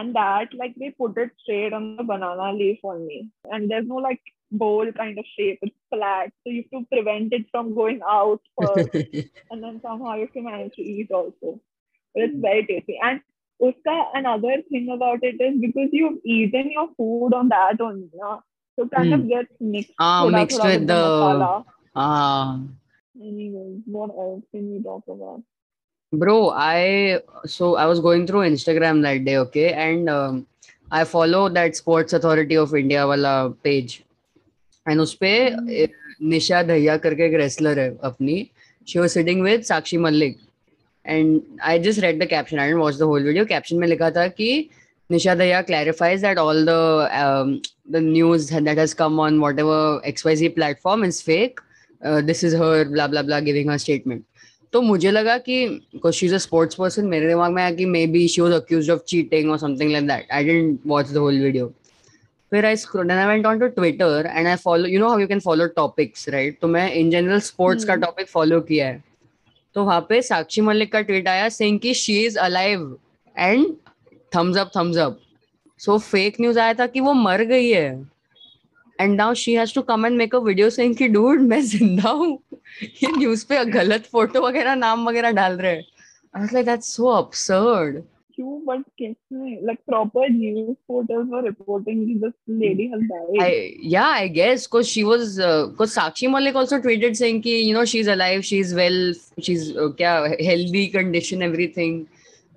and 0.02 0.20
that 0.20 0.58
like 0.64 0.76
they 0.82 0.92
put 1.04 1.24
it 1.26 1.32
straight 1.44 1.78
on 1.80 1.88
the 2.02 2.08
banana 2.14 2.50
leaf 2.62 2.92
only 2.94 3.22
and 3.52 3.72
there's 3.72 3.90
no 3.94 4.04
like 4.10 4.36
bowl 4.52 4.92
kind 4.92 5.18
of 5.20 5.26
shape. 5.38 5.60
It's 5.62 5.76
flat, 5.90 6.32
so 6.44 6.52
you 6.52 6.64
have 6.74 6.82
to 6.82 6.88
prevent 6.92 7.34
it 7.34 7.46
from 7.52 7.76
going 7.76 8.02
out 8.08 8.42
first, 8.60 8.90
and 9.52 9.64
then 9.64 9.80
somehow 9.82 10.16
you 10.16 10.28
can 10.28 10.46
manage 10.46 10.76
to 10.76 10.82
eat 10.82 11.12
also. 11.12 11.60
But 12.14 12.24
it's 12.24 12.40
very 12.40 12.66
tasty, 12.66 13.00
and 13.02 13.22
is 13.62 13.76
because 15.62 15.90
you've 15.92 16.20
eaten 16.24 16.72
your 16.72 16.88
food 16.98 17.34
on 17.34 17.50
that 17.50 17.82
only 17.82 18.10
na? 18.16 18.40
so 18.76 18.84
it 18.84 18.92
kind 18.92 19.14
of 19.14 19.22
Hmm. 19.22 19.28
gets 19.28 19.54
mixed 19.60 19.94
Ah, 20.00 20.24
thoda 20.24 20.32
mixed 20.42 20.60
thoda 20.60 20.72
with 20.74 20.88
the- 20.88 20.94
masala 20.96 21.64
ah 21.96 22.60
anyways 23.22 23.82
what 23.86 24.10
else 24.26 24.44
can 24.52 24.72
we 24.74 24.84
talk 24.84 25.04
about 25.08 25.42
bro 26.14 26.50
i 26.50 27.20
so 27.46 27.76
i 27.76 27.86
was 27.86 28.00
going 28.00 28.26
through 28.28 28.44
instagram 28.50 29.02
that 29.02 29.26
day 29.26 29.38
okay 29.38 29.74
and 29.74 30.10
um, 30.10 30.46
i 30.92 31.04
follow 31.04 31.50
that 31.50 31.76
sports 31.76 32.14
authority 32.14 32.56
of 32.56 32.74
india 32.76 33.06
wala 33.08 33.34
page 33.64 34.04
and 34.86 35.02
Hmm. 35.02 35.70
ए, 35.70 35.88
निशा 36.22 36.62
दहिया 36.64 36.98
करके 36.98 37.26
एक 37.26 37.34
wrestler 37.34 37.80
है 37.80 37.98
अपनी 38.04 38.50
she 38.88 39.00
was 39.00 39.10
sitting 39.10 39.42
with 39.44 39.62
Sakshi 39.62 39.98
Malik 39.98 40.38
and 41.06 41.42
I 41.64 41.80
just 41.80 42.00
read 42.00 42.24
the 42.24 42.28
caption 42.30 42.60
I 42.60 42.74
watch 42.74 42.96
the 42.96 43.02
whole 43.04 43.24
video 43.24 43.46
caption 43.46 43.78
में 43.78 43.88
लिखा 43.88 44.12
था 44.12 44.28
कि 44.28 44.70
निशा 45.10 45.34
Dahiya 45.36 45.62
clarifies 45.68 46.24
that 46.24 46.38
all 46.38 46.66
the 46.66 46.80
um, 47.20 47.54
the 47.94 48.02
news 48.02 48.50
that 48.50 48.78
has 48.78 48.94
come 48.94 49.20
on 49.20 49.40
whatever 49.44 49.78
xyz 50.12 50.50
platform 50.56 51.04
is 51.04 51.22
fake. 51.22 51.62
Uh, 52.02 52.22
this 52.22 52.44
is 52.44 52.54
her 52.54 52.86
blah 52.86 53.08
blah 53.08 53.24
blah 53.24 53.40
giving 53.42 53.72
her 53.74 53.78
statement. 53.80 54.26
तो 54.74 54.82
मुझे 54.82 55.12
लगा 55.12 55.38
कि 55.38 55.56
because 55.68 56.16
she 56.16 56.26
is 56.26 56.34
a 56.36 56.38
sports 56.38 56.76
person 56.76 57.06
मेरे 57.08 57.28
दिमाग 57.28 57.52
में 57.52 57.62
आया 57.64 57.72
कि 57.76 57.86
maybe 58.08 58.28
she 58.28 58.42
was 58.42 58.54
accuse 58.54 58.90
of 58.90 59.00
cheating 59.08 59.52
और 59.52 59.58
something 59.58 59.92
like 59.92 60.08
that 60.08 60.32
I 60.32 60.44
didn't 60.44 60.80
watch 60.88 61.10
the 61.12 61.18
whole 61.18 61.40
video 61.42 61.68
फिर 62.52 62.66
I 62.66 62.76
scroll 62.76 63.12
I 63.12 63.28
went 63.28 63.46
on 63.46 63.60
to 63.60 63.68
Twitter 63.68 64.30
and 64.36 64.48
I 64.48 64.56
follow 64.56 64.88
you 64.88 65.00
know 65.00 65.10
how 65.10 65.20
you 65.20 65.28
can 65.28 65.40
follow 65.40 65.68
topics 65.76 66.30
right 66.30 66.60
तो 66.62 66.68
मैं 66.68 66.92
in 66.94 67.12
general 67.12 67.40
sports 67.40 67.86
का 67.86 67.94
Hmm. 67.94 68.04
Topic 68.04 68.28
follow 68.28 68.62
किया 68.62 68.88
है. 68.88 69.04
तो 69.80 69.84
वहाँ 69.86 70.00
पे 70.10 70.22
साक्षी 70.22 70.62
मलिक 70.62 70.92
का 70.92 71.00
ट्वीट 71.02 71.28
आया 71.28 71.48
सेइंग 71.50 71.80
कि 71.80 71.94
she 71.94 72.18
is 72.20 72.38
alive 72.40 72.82
and 73.36 73.66
thumbs 74.32 74.58
up 74.58 74.72
thumbs 74.76 74.98
up 74.98 75.20
so 75.80 75.98
fake 75.98 76.40
news 76.42 76.60
आया 76.60 76.74
था 76.80 76.88
कि 76.88 77.00
वो 77.00 77.14
मर 77.14 77.44
गई 77.52 77.70
है। 77.70 77.86
And 79.00 79.16
now 79.16 79.34
she 79.34 79.54
has 79.56 79.74
to 79.76 79.82
come 79.82 80.06
and 80.06 80.18
make 80.18 80.36
a 80.36 80.40
video 80.48 80.70
saying 80.70 80.96
कि 80.96 81.08
डूड 81.08 81.42
मैं 81.42 81.62
ज़िंदा 81.66 82.10
हूँ। 82.10 82.38
ये 83.04 83.12
न्यूज़ 83.18 83.46
पे 83.50 83.64
गलत 83.66 84.10
फ़ोटो 84.12 84.42
वगैरह, 84.48 84.76
नाम 84.76 85.08
वगैरह 85.10 85.32
डाल 85.32 85.58
रहे 85.58 85.72
हैं. 85.72 85.84
I 86.36 86.42
was 86.42 86.54
like 86.54 86.66
that's 86.66 86.94
so 86.96 87.14
absurd. 87.22 88.02
but 88.66 88.80
like 89.62 89.86
proper 89.86 90.30
news 90.30 90.78
portals 90.88 91.28
were 91.30 91.42
reporting 91.42 92.20
this 92.20 92.34
lady 92.48 92.90
has 92.90 93.02
died. 93.02 93.42
I, 93.42 93.74
yeah, 93.80 94.08
I 94.08 94.28
guess 94.28 94.68
because 94.68 94.88
she 94.88 95.04
was 95.04 95.36
because 95.38 95.98
uh, 95.98 96.02
Sakshi 96.02 96.32
Malik 96.32 96.56
also 96.56 96.80
tweeted 96.80 97.16
saying 97.16 97.42
that 97.42 97.50
you 97.50 97.74
know 97.74 97.86
she's 97.86 98.08
alive, 98.08 98.46
she's 98.46 98.74
well, 98.74 99.14
she's 99.40 99.76
uh, 99.76 99.90
healthy 100.00 100.90
condition, 100.90 101.42
everything. 101.42 102.08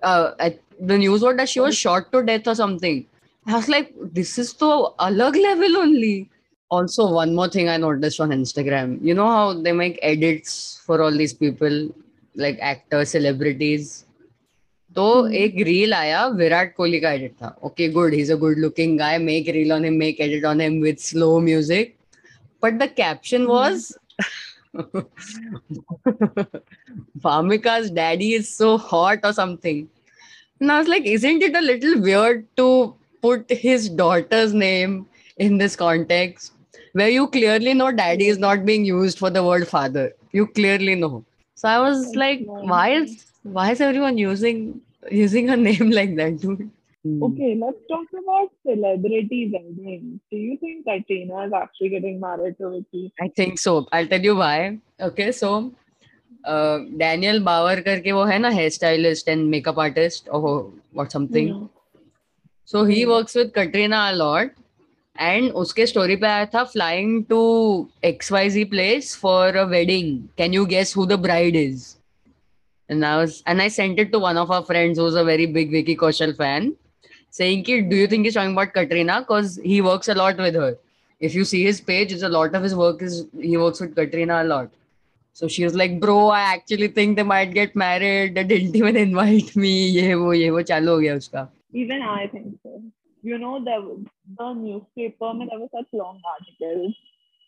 Uh, 0.02 0.32
at, 0.38 0.58
the 0.80 0.98
news 0.98 1.22
was 1.22 1.36
that 1.36 1.48
she 1.48 1.60
was 1.60 1.76
shot 1.76 2.10
to 2.12 2.22
death 2.22 2.46
or 2.46 2.54
something. 2.54 3.06
I 3.46 3.56
was 3.56 3.68
like, 3.68 3.92
this 4.00 4.38
is 4.38 4.52
to 4.54 4.88
alag 5.00 5.40
level 5.40 5.76
only. 5.78 6.30
Also, 6.70 7.12
one 7.12 7.34
more 7.34 7.48
thing 7.48 7.68
I 7.68 7.76
noticed 7.76 8.20
on 8.20 8.30
Instagram. 8.30 8.98
You 9.02 9.14
know 9.14 9.28
how 9.28 9.52
they 9.52 9.72
make 9.72 9.98
edits 10.02 10.80
for 10.86 11.02
all 11.02 11.10
these 11.10 11.34
people, 11.34 11.90
like 12.34 12.58
actors, 12.60 13.10
celebrities 13.10 14.06
तो 14.96 15.04
Hmm. 15.22 15.34
एक 15.34 15.54
reel 15.66 15.92
आया 15.94 16.26
विराट 16.38 16.74
कोहली 16.76 17.00
का 17.00 17.10
edit 17.12 17.32
था 17.42 17.56
okay 17.64 17.88
good 17.92 18.14
he 18.14 18.20
is 18.20 18.32
a 18.32 18.36
good 18.44 18.58
looking 18.58 18.98
guy 18.98 19.18
make 19.18 19.48
reel 19.56 19.72
on 19.72 19.84
him 19.84 19.94
make 19.98 20.20
edit 20.20 20.44
on 20.44 20.60
him 20.60 20.80
with 20.82 20.98
slow 20.98 21.38
music 21.40 21.94
but 22.62 22.78
the 22.82 22.88
caption 22.96 23.46
was 23.46 23.92
Vamika's 27.24 27.90
daddy 27.96 28.28
is 28.34 28.48
so 28.58 28.68
hot 28.78 29.24
or 29.24 29.32
something. 29.38 29.80
And 30.60 30.72
I 30.72 30.78
was 30.78 30.88
like, 30.88 31.04
isn't 31.04 31.42
it 31.42 31.56
a 31.56 31.60
little 31.60 32.00
weird 32.00 32.46
to 32.56 32.94
put 33.22 33.50
his 33.64 33.88
daughter's 33.88 34.54
name 34.54 34.94
in 35.38 35.58
this 35.58 35.76
context 35.76 36.52
where 36.92 37.08
you 37.08 37.26
clearly 37.28 37.74
know 37.74 37.90
daddy 37.92 38.28
is 38.28 38.38
not 38.38 38.64
being 38.64 38.84
used 38.84 39.18
for 39.18 39.30
the 39.30 39.42
word 39.48 39.66
father? 39.68 40.06
You 40.32 40.46
clearly 40.46 40.94
know. 40.94 41.24
So 41.54 41.68
I 41.68 41.78
was 41.80 42.14
like, 42.14 42.40
why 42.46 42.88
is 42.92 43.31
why 43.43 43.71
is 43.71 43.81
everyone 43.81 44.17
using 44.17 44.81
using 45.11 45.49
a 45.49 45.57
name 45.57 45.91
like 45.91 46.15
that, 46.15 46.39
dude? 46.39 46.69
Hmm. 47.03 47.23
Okay, 47.23 47.55
let's 47.63 47.77
talk 47.89 48.07
about 48.21 48.51
celebrity 48.65 49.51
weddings. 49.53 50.19
Do 50.31 50.37
you 50.37 50.57
think 50.57 50.85
Katrina 50.85 51.45
is 51.47 51.53
actually 51.53 51.89
getting 51.89 52.19
married 52.19 52.57
to 52.59 52.69
Vicky? 52.71 53.13
I 53.21 53.27
think 53.29 53.59
so. 53.59 53.87
I'll 53.91 54.07
tell 54.07 54.21
you 54.21 54.35
why. 54.35 54.79
Okay, 54.99 55.31
so 55.31 55.71
uh, 56.45 56.79
Daniel 56.97 57.39
Bauer 57.39 57.81
करके 57.83 58.11
वो 58.11 58.23
है 58.25 58.39
ना 58.39 58.49
hair 58.59 58.69
stylist 58.69 59.27
and 59.27 59.49
makeup 59.55 59.77
artist 59.77 60.27
or 60.31 60.71
what 60.93 61.11
something. 61.11 61.53
Hmm. 61.53 61.65
So 62.65 62.83
he 62.85 63.03
Hmm. 63.03 63.11
works 63.11 63.35
with 63.35 63.53
Katrina 63.53 64.07
a 64.11 64.15
lot. 64.15 64.55
And 65.19 65.51
उसके 65.59 65.85
story 65.89 66.15
पे 66.21 66.27
आया 66.27 66.45
था 66.53 66.63
flying 66.71 67.13
to 67.29 67.37
XYZ 68.03 68.65
place 68.73 69.15
for 69.21 69.55
a 69.61 69.65
wedding. 69.75 70.11
Can 70.37 70.53
you 70.53 70.65
guess 70.73 70.93
who 70.93 71.05
the 71.13 71.17
bride 71.17 71.55
is? 71.55 71.87
And 72.89 73.05
I 73.05 73.17
was 73.17 73.43
and 73.45 73.61
I 73.61 73.67
sent 73.67 73.99
it 73.99 74.11
to 74.13 74.19
one 74.19 74.37
of 74.37 74.49
our 74.49 74.63
friends 74.63 74.97
who's 74.97 75.15
a 75.15 75.23
very 75.23 75.45
big 75.45 75.71
Vicky 75.71 75.95
Kaushal 75.95 76.35
fan, 76.35 76.75
saying 77.31 77.63
कि 77.65 77.89
do 77.89 77.95
you 77.95 78.07
think 78.07 78.25
he's 78.25 78.35
talking 78.35 78.53
about 78.53 78.73
Katrina? 78.73 79.21
Because 79.21 79.57
he 79.63 79.81
works 79.81 80.07
a 80.07 80.15
lot 80.15 80.37
with 80.37 80.55
her. 80.55 80.77
If 81.19 81.35
you 81.35 81.43
see 81.45 81.63
his 81.63 81.81
page, 81.81 82.13
it's 82.13 82.23
a 82.23 82.29
lot 82.29 82.55
of 82.55 82.63
his 82.63 82.75
work 82.75 83.01
is 83.01 83.25
he 83.41 83.57
works 83.57 83.81
with 83.81 83.95
Katrina 83.95 84.41
a 84.43 84.45
lot. 84.45 84.69
So 85.33 85.47
she 85.47 85.63
was 85.63 85.75
like, 85.75 85.99
bro, 85.99 86.29
I 86.29 86.39
actually 86.41 86.87
think 86.87 87.15
they 87.15 87.23
might 87.23 87.53
get 87.53 87.75
married. 87.75 88.35
They 88.35 88.43
didn't 88.43 88.75
even 88.75 88.95
invite 88.95 89.55
me. 89.55 89.73
ये 89.95 90.13
वो 90.15 90.33
ये 90.33 90.49
वो 90.49 90.61
चालू 90.69 90.91
हो 90.91 90.99
गया 90.99 91.15
उसका. 91.15 91.47
Even 91.73 92.01
I 92.01 92.27
think 92.27 92.55
so. 92.63 92.81
You 93.23 93.37
know, 93.37 93.59
the 93.63 93.75
the 94.39 94.53
newspaper, 94.53 95.33
mein, 95.33 95.49
there 95.51 95.59
were 95.59 95.67
such 95.75 95.87
long 95.93 96.21
articles. 96.33 96.95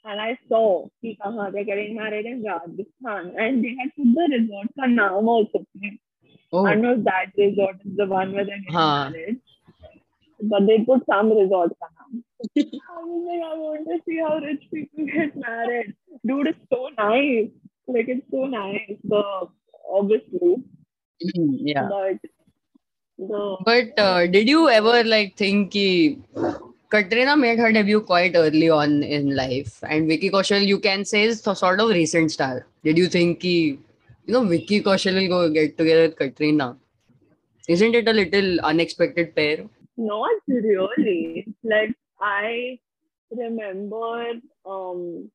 And 0.05 0.21
I 0.21 0.39
saw 0.49 0.87
कि 1.03 1.17
कहाँ 1.23 1.53
they're 1.53 1.65
getting 1.65 1.95
married 1.97 2.27
in 2.27 2.43
Rajasthan. 2.43 3.35
And 3.39 3.65
they 3.65 3.75
had 3.81 3.91
put 3.97 4.15
the 4.15 4.27
resort 4.39 4.69
का 4.79 4.87
नाम 4.95 5.29
also. 5.29 5.65
Oh, 6.53 6.67
I 6.67 6.75
don't 6.75 6.83
know 6.83 6.93
if 6.93 7.05
that 7.05 7.33
resort 7.39 7.77
is 7.85 7.97
the 7.97 8.07
one 8.07 8.33
where 8.33 8.45
they're 8.45 8.59
getting 8.59 8.75
Huh. 8.75 9.11
married. 9.11 9.41
But 10.43 10.67
they 10.67 10.79
put 10.85 11.07
some 11.07 11.33
resort 11.33 11.73
का 11.83 11.89
नाम. 11.89 12.23
I 12.57 13.03
was 13.05 13.23
like, 13.29 13.43
I 13.51 13.55
want 13.57 13.89
to 13.89 13.99
see 14.07 14.19
how 14.19 14.37
rich 14.39 14.65
people 14.71 15.07
get 15.07 15.35
married. 15.37 15.95
Dude, 16.27 16.49
it's 16.49 16.59
so 16.73 16.91
nice. 16.99 17.49
Like, 17.87 18.09
it's 18.09 18.27
so 18.31 18.45
nice. 18.47 18.97
So, 19.09 19.51
obviously. 19.91 20.57
yeah. 21.21 21.89
But 21.89 22.19
the 23.19 23.57
But 23.65 23.99
uh, 23.99 24.27
did 24.27 24.49
you 24.49 24.69
ever 24.69 25.03
like 25.05 25.37
think 25.37 25.71
ki 25.73 26.19
Katrina 26.95 27.37
made 27.37 27.59
her 27.59 27.73
debut 27.73 28.01
quite 28.01 28.37
early 28.37 28.71
on 28.71 29.03
in 29.03 29.35
life, 29.37 29.83
and 29.89 30.09
Vicky 30.09 30.31
Kaushal, 30.31 30.67
you 30.67 30.79
can 30.79 31.05
say, 31.05 31.25
is 31.25 31.41
sort 31.43 31.81
of 31.81 31.91
recent 31.91 32.31
star. 32.33 32.67
Did 32.85 32.99
you 32.99 33.09
think 33.09 33.41
ki, 33.41 33.79
you 34.27 34.33
know, 34.33 34.45
Vicky 34.45 34.83
Kaushal 34.83 35.15
will 35.15 35.29
go 35.29 35.49
get 35.51 35.77
together 35.79 36.03
with 36.09 36.17
Katrina? 36.17 36.77
Isn't 37.69 37.95
it 37.95 38.09
a 38.09 38.13
little 38.13 38.61
unexpected 38.61 39.35
pair? 39.35 39.65
not 39.97 40.31
really. 40.49 41.47
Like, 41.63 41.95
I 42.21 42.79
remember, 43.31 44.33
um, 44.67 45.31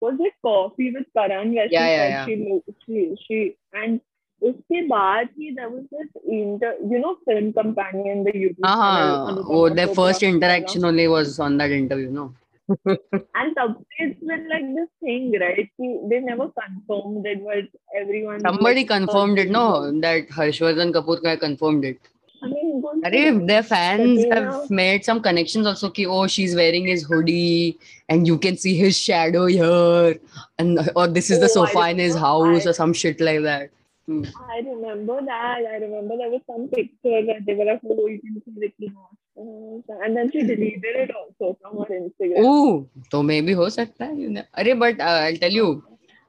was 0.00 0.16
it 0.20 0.34
Coffee 0.42 0.92
with 0.92 1.06
Karan 1.16 1.54
where 1.54 1.68
Yeah, 1.70 1.86
she 1.86 1.92
yeah, 1.96 2.24
said 2.24 2.28
she, 2.28 2.36
lo- 2.48 2.64
she, 2.86 3.16
she, 3.26 3.56
and 3.72 4.00
उसके 4.42 4.82
बाद 4.86 5.28
ही 5.38 5.50
there 5.50 5.68
was 5.68 5.82
this 5.94 6.32
inter 6.32 6.78
you 6.92 6.98
know 6.98 7.12
Film 7.28 7.50
Companion 7.52 8.22
the 8.24 8.36
YouTube 8.36 8.66
हाँ 8.66 9.44
वो 9.48 9.68
the 9.70 9.86
first 9.96 10.22
interaction 10.24 10.84
only 10.86 11.06
was 11.14 11.38
on 11.40 11.58
that 11.58 11.72
interview 11.78 12.10
no 12.10 12.32
and 12.68 13.56
updates 13.56 14.18
were 14.22 14.36
like 14.48 14.64
this 14.74 14.88
thing 15.00 15.32
right 15.40 15.68
See, 15.76 16.00
they 16.08 16.20
never 16.20 16.48
confirmed 16.50 17.26
it 17.26 17.42
but 17.44 17.70
everyone 18.00 18.40
somebody 18.40 18.84
confirmed 18.84 19.38
it 19.38 19.50
no? 19.50 19.64
that 20.00 20.28
harshvardhan 20.30 20.92
kapoor 20.92 21.18
ka 21.22 21.36
confirmed 21.38 21.84
it. 21.84 21.98
अरे 22.42 23.30
their 23.30 23.62
fans 23.62 24.18
have 24.32 24.66
made 24.72 25.02
some 25.02 25.18
connections 25.20 25.66
also 25.66 25.88
कि 25.96 26.04
ओ 26.04 26.26
she 26.26 26.42
is 26.44 26.56
wearing 26.56 26.86
his 26.88 27.04
hoodie 27.10 27.74
and 28.10 28.28
you 28.28 28.36
can 28.44 28.54
see 28.64 28.74
his 28.80 28.92
shadow 28.94 29.46
here 29.46 30.18
and 30.60 30.78
और 30.88 31.06
this 31.10 31.30
is 31.30 31.40
the 31.44 31.46
sofa 31.54 31.88
in 31.88 32.00
his 32.00 32.16
house 32.16 32.66
और 32.66 32.72
some 32.72 32.92
shit 33.00 33.20
like 33.22 33.40
that 33.42 33.70
Hmm. 34.08 34.22
I 34.50 34.60
remember 34.60 35.20
that. 35.22 35.58
I 35.70 35.76
remember 35.76 36.16
there 36.16 36.30
was 36.30 36.40
some 36.46 36.68
picture 36.68 37.20
that 37.26 37.44
they 37.46 37.54
were 37.54 37.66
like, 37.66 37.80
oh, 37.84 38.06
you 38.06 38.18
can 38.20 38.42
see 38.42 38.54
Ricky 38.58 38.90
Martin. 38.94 39.84
And 40.02 40.16
then 40.16 40.30
she 40.32 40.40
deleted 40.40 40.96
it 40.96 41.10
also 41.14 41.58
from 41.60 41.76
her 41.80 41.94
Instagram. 41.94 42.36
Oh, 42.38 42.88
so 43.10 43.22
maybe 43.22 43.52
हो 43.52 43.68
सकता 43.68 44.04
है. 44.06 44.16
you 44.18 44.30
know. 44.30 44.44
अरे, 44.56 44.78
but 44.78 44.98
uh, 44.98 45.26
I'll 45.26 45.36
tell 45.36 45.50
you, 45.50 45.82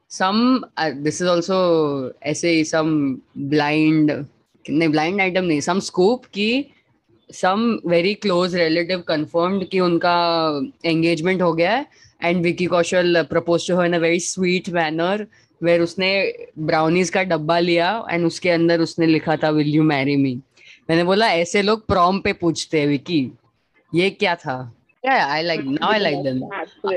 some 0.08 0.66
uh, 0.76 0.90
this 0.94 1.22
is 1.22 1.26
also 1.26 2.12
ऐसे 2.26 2.66
some 2.66 3.22
blind 3.34 4.10
नहीं 4.68 4.90
blind 4.92 5.22
item 5.22 5.48
नहीं 5.48 5.62
some 5.62 5.80
scoop 5.80 6.26
कि 6.34 6.70
some 7.32 7.80
very 7.86 8.14
close 8.14 8.54
relative 8.54 9.06
confirmed 9.06 9.64
कि 9.70 9.80
उनका 9.80 10.16
engagement 10.84 11.42
हो 11.42 11.52
गया 11.54 11.76
है 11.76 11.86
and 12.22 12.42
Vicky 12.42 12.68
Kaushal 12.68 13.26
proposed 13.30 13.66
to 13.68 13.76
her 13.76 13.86
in 13.86 13.94
a 13.94 14.00
very 14.00 14.18
sweet 14.18 14.70
manner 14.70 15.26
where 15.62 15.80
उसने 15.82 16.10
brownies 16.70 17.10
का 17.10 17.22
डब्बा 17.32 17.58
लिया 17.58 17.92
and 18.12 18.26
उसके 18.26 18.50
अंदर 18.50 18.80
उसने 18.80 19.06
लिखा 19.06 19.36
था 19.36 19.52
will 19.58 19.72
you 19.76 19.86
marry 19.92 20.16
me 20.26 20.36
मैंने 20.90 21.04
बोला 21.04 21.30
ऐसे 21.32 21.62
लोग 21.62 21.86
prom 21.92 22.22
पे 22.24 22.32
पूछते 22.42 22.80
हैं 22.80 22.86
विकी 22.88 23.22
ये 23.94 24.10
क्या 24.10 24.34
था 24.44 24.58
yeah 25.06 25.26
I 25.28 25.42
like 25.42 25.64
now 25.64 25.88
I 25.88 25.98
like 25.98 26.22
them. 26.24 26.44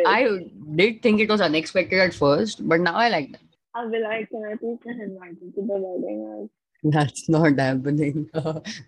I 0.05 0.39
did 0.75 1.01
think 1.01 1.21
it 1.21 1.29
was 1.29 1.41
unexpected 1.41 1.99
at 1.99 2.13
first 2.13 2.67
but 2.67 2.81
now 2.81 2.95
I 2.95 3.09
like 3.09 3.31
them 3.31 3.43
I'll 3.75 3.89
be 3.89 3.99
like, 3.99 4.29
can 4.29 4.43
I 4.45 4.55
please 4.55 4.77
get 4.83 4.99
invited 5.01 5.55
to 5.55 5.61
the 5.61 5.77
wedding? 5.83 6.49
That's 6.83 7.27
not 7.27 7.57
happening. 7.57 8.29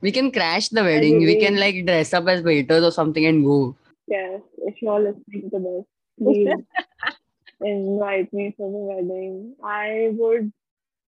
we 0.02 0.12
can 0.12 0.32
crash 0.32 0.70
the 0.70 0.84
wedding. 0.84 1.20
We 1.20 1.40
can 1.40 1.58
like 1.60 1.86
dress 1.86 2.14
up 2.14 2.28
as 2.28 2.44
waiters 2.44 2.84
or 2.84 2.92
something 2.92 3.26
and 3.26 3.44
go. 3.44 3.76
Yes, 4.08 4.42
if 4.60 4.82
you're 4.82 5.00
listening 5.00 5.50
to 5.50 5.60
this, 5.60 5.86
please 6.20 7.18
invite 7.66 8.32
me 8.34 8.54
for 8.58 8.70
the 8.72 8.78
wedding. 8.78 9.56
I 9.64 10.10
would 10.14 10.52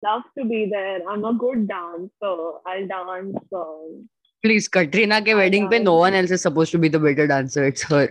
love 0.03 0.23
to 0.37 0.45
be 0.45 0.67
there. 0.71 0.99
I'm 1.09 1.23
a 1.25 1.33
good 1.33 1.67
dancer. 1.67 2.11
I'll 2.23 2.87
dance. 2.87 3.37
Um, 3.53 4.09
Please, 4.43 4.67
Katrina 4.67 5.21
ke 5.21 5.35
wedding 5.39 5.69
pe 5.69 5.79
no 5.79 5.95
one 5.95 6.15
else 6.15 6.31
is 6.31 6.41
supposed 6.41 6.71
to 6.71 6.79
be 6.79 6.89
the 6.89 6.99
better 6.99 7.27
dancer. 7.27 7.63
It's 7.65 7.83
her. 7.83 8.07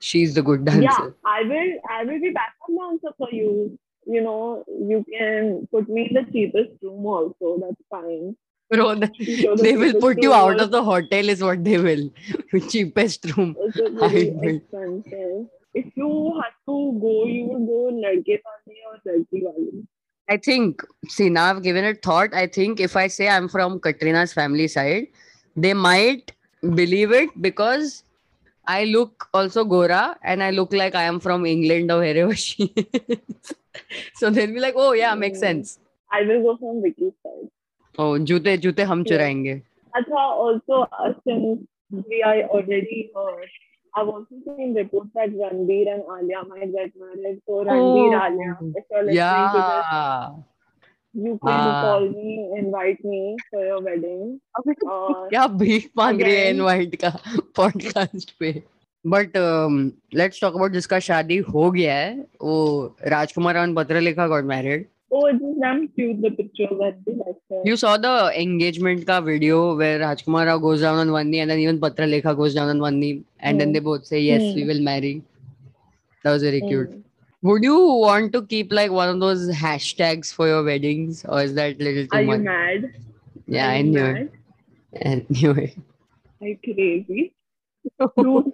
She's 0.00 0.34
the 0.34 0.42
good 0.42 0.64
dancer. 0.64 0.82
yeah, 0.82 1.10
I 1.24 1.42
will. 1.42 1.72
I 1.88 2.04
will 2.04 2.20
be 2.20 2.30
backup 2.30 2.72
dancer 2.78 3.14
for 3.16 3.28
you. 3.32 3.78
You 4.04 4.20
know, 4.20 4.64
you 4.66 5.04
can 5.08 5.68
put 5.70 5.88
me 5.88 6.08
in 6.10 6.14
the 6.14 6.24
cheapest 6.32 6.82
room 6.82 7.06
also. 7.06 7.58
That's 7.60 7.80
fine. 7.88 8.34
Bro, 8.68 8.96
the- 8.96 9.56
they 9.62 9.76
will 9.76 9.94
put 10.00 10.20
you 10.20 10.32
out 10.32 10.60
of 10.60 10.70
the 10.72 10.82
hotel 10.82 11.28
is 11.28 11.42
what 11.42 11.62
they 11.62 11.78
will. 11.78 12.10
Cheapest 12.68 13.36
room. 13.36 13.54
It's 13.60 13.78
a 13.78 13.90
very 13.90 14.30
I 14.30 14.34
will. 14.34 14.56
expensive. 14.56 15.46
If 15.74 15.86
you 15.96 16.40
had 16.42 16.50
to 16.68 16.98
go, 17.00 17.24
you 17.26 17.44
would 17.46 17.66
go 17.66 17.90
ladke 18.04 18.38
wale 18.44 18.76
or 18.90 18.98
ladki 19.06 19.42
wale. 19.42 19.82
I 20.28 20.36
think, 20.36 20.82
see, 21.08 21.28
now 21.30 21.46
I've 21.46 21.62
given 21.62 21.84
it 21.84 22.02
thought. 22.02 22.32
I 22.34 22.46
think 22.46 22.80
if 22.80 22.96
I 22.96 23.06
say 23.08 23.28
I'm 23.28 23.48
from 23.48 23.80
Katrina's 23.80 24.32
family 24.32 24.68
side, 24.68 25.08
they 25.56 25.74
might 25.74 26.32
believe 26.60 27.10
it 27.12 27.30
because 27.42 28.04
I 28.66 28.84
look 28.84 29.28
also 29.34 29.64
Gora 29.64 30.16
and 30.22 30.42
I 30.42 30.50
look 30.50 30.72
like 30.72 30.94
I 30.94 31.02
am 31.04 31.18
from 31.20 31.44
England 31.46 31.90
or 31.90 31.98
wherever 31.98 32.34
she 32.36 32.64
is. 32.76 33.18
so 34.14 34.30
they'll 34.30 34.46
be 34.52 34.60
like, 34.60 34.74
oh, 34.76 34.92
yeah, 34.92 35.14
makes 35.14 35.38
Mm. 35.38 35.40
sense. 35.40 35.78
I 36.10 36.22
will 36.22 36.42
go 36.42 36.56
from 36.58 36.82
Vicky's 36.82 37.12
side. 37.22 37.48
Oh, 37.98 38.18
jute, 38.18 38.60
jute 38.60 38.80
hum 38.80 39.02
Yeah. 39.06 39.34
Acha, 39.94 40.16
also, 40.16 40.86
since 41.26 41.66
we 41.90 42.22
are 42.22 42.42
already 42.44 43.10
heard, 43.14 43.48
I've 43.94 44.08
also 44.08 44.36
seen 44.46 44.74
reports 44.74 45.10
that 45.14 45.30
Ranbir 45.40 45.88
and 45.94 46.02
Alia 46.14 46.42
might 46.48 46.72
get 46.72 46.94
married. 47.00 47.40
So, 47.46 47.64
Ranbir, 47.64 48.14
Oh, 48.20 48.24
Alia, 48.26 48.56
if 48.76 48.84
you're 48.90 49.02
listening 49.02 49.16
yeah. 49.16 49.52
to 49.52 49.62
this, 49.68 51.24
you 51.24 51.32
can 51.44 51.58
Ah. 51.64 51.82
call 51.82 52.08
me, 52.08 52.36
invite 52.58 53.04
me 53.04 53.36
for 53.50 53.64
your 53.64 53.80
wedding. 53.88 54.22
Uh, 54.58 55.28
क्या 55.32 55.46
भीख 55.62 55.90
मांग 55.96 56.22
रही 56.22 56.36
है 56.36 56.48
invite 56.50 56.94
का 57.04 57.10
podcast 57.56 58.34
पे 58.40 58.52
but 59.04 59.32
let's 60.14 60.40
talk 60.40 60.54
about 60.54 60.72
जिसका 60.72 60.98
शादी 61.10 61.36
हो 61.52 61.70
गया 61.70 61.94
है 61.94 62.14
वो 62.42 62.56
राजकुमार 63.14 63.58
और 63.58 63.74
Patralekha 63.74 64.26
got 64.28 64.44
married 64.54 64.86
oh, 65.11 65.25
it's 65.25 65.39
just 65.39 65.59
damn 65.61 65.87
cute, 65.89 66.21
the 66.21 66.31
pictures 66.31 66.69
that 66.79 66.97
they 67.05 67.13
like. 67.13 67.35
her. 67.49 67.61
You 67.65 67.75
saw 67.77 67.97
the 67.97 68.31
engagement 68.41 69.05
ka 69.07 69.19
video 69.21 69.75
where 69.75 69.99
Rajkumar 69.99 70.45
Rao 70.47 70.57
goes 70.57 70.81
down 70.81 70.97
on 70.97 71.11
one 71.11 71.29
knee 71.31 71.39
and 71.39 71.49
then 71.51 71.59
even 71.59 71.79
Patralekha 71.79 72.35
goes 72.35 72.53
down 72.55 72.69
on 72.69 72.79
one 72.79 72.99
knee 72.99 73.23
and 73.39 73.59
then 73.59 73.69
Hmm. 73.69 73.73
they 73.73 73.79
both 73.79 74.05
say 74.05 74.19
yes 74.21 74.53
we 74.55 74.63
Hmm. 74.63 74.67
will 74.73 74.81
marry. 74.81 75.23
That 76.23 76.31
was 76.31 76.43
very 76.43 76.61
cute. 76.61 76.89
Mm. 76.89 77.03
Would 77.43 77.63
you 77.63 77.79
want 77.79 78.33
to 78.33 78.45
keep 78.45 78.71
like 78.73 78.91
one 78.91 79.09
of 79.09 79.19
those 79.19 79.49
hashtags 79.49 80.33
for 80.33 80.47
your 80.47 80.63
weddings 80.63 81.23
or 81.25 81.41
is 81.41 81.53
that 81.55 81.79
little 81.79 82.05
too 82.07 82.17
Are 82.17 82.21
you 82.21 82.27
much? 82.27 82.41
mad? 82.41 82.91
Yeah, 83.47 83.67
Are 83.67 83.73
I 83.73 83.77
you 83.77 83.83
knew 83.91 84.03
mad? 84.03 84.29
it. 84.93 85.05
I 85.05 85.25
knew 85.29 85.51
it. 85.51 85.77
Are 86.41 86.47
you 86.47 86.57
crazy? 86.63 87.33
Dude, 88.21 88.51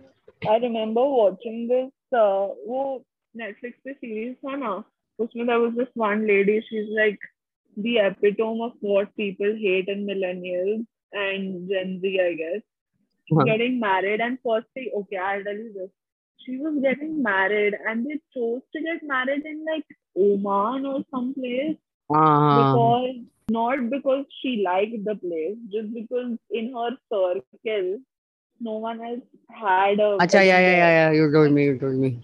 I 0.47 0.57
remember 0.57 1.03
watching 1.05 1.67
this 1.67 1.91
uh, 2.13 2.49
वो 2.67 3.03
Netflix 3.35 3.73
पे 3.87 3.93
series 3.99 4.35
था 4.45 4.55
ना 4.57 4.73
उसमें 5.19 5.45
there 5.47 5.59
was 5.59 5.73
this 5.75 5.89
one 5.95 6.25
lady 6.27 6.61
she's 6.69 6.89
like 6.99 7.19
the 7.85 7.97
epitome 7.99 8.61
of 8.67 8.73
what 8.81 9.15
people 9.15 9.53
hate 9.63 9.87
in 9.87 10.05
millennials 10.05 10.85
and 11.13 11.69
Gen 11.69 11.99
Z 12.01 12.19
I 12.27 12.33
guess 12.43 12.61
Huh. 13.33 13.43
getting 13.45 13.79
married 13.79 14.21
and 14.21 14.37
firstly 14.45 14.91
okay 14.99 15.17
I'll 15.17 15.43
tell 15.43 15.55
you 15.55 15.71
this 15.73 15.89
she 16.45 16.57
was 16.57 16.79
getting 16.83 17.21
married 17.23 17.75
and 17.87 18.05
they 18.05 18.19
chose 18.35 18.61
to 18.75 18.81
get 18.81 19.01
married 19.03 19.45
in 19.45 19.63
like 19.71 19.85
Oman 20.17 20.85
or 20.85 21.03
someplace 21.11 21.77
Uh, 22.09 22.57
because 22.57 23.15
not 23.49 23.89
because 23.89 24.25
she 24.41 24.63
liked 24.65 25.03
the 25.05 25.15
place, 25.15 25.57
just 25.71 25.93
because 25.93 26.37
in 26.51 26.73
her 26.73 26.91
circle, 27.11 27.99
no 28.59 28.73
one 28.77 29.01
else 29.01 29.21
had 29.49 29.99
a. 29.99 30.17
Acha, 30.19 30.33
yeah, 30.33 30.43
wedding 30.43 30.47
yeah, 30.49 30.59
yeah, 30.61 30.89
there. 30.89 30.95
yeah. 30.97 31.11
You 31.11 31.31
told 31.31 31.51
me, 31.51 31.65
you 31.65 31.77
told 31.79 31.95
me. 31.95 32.19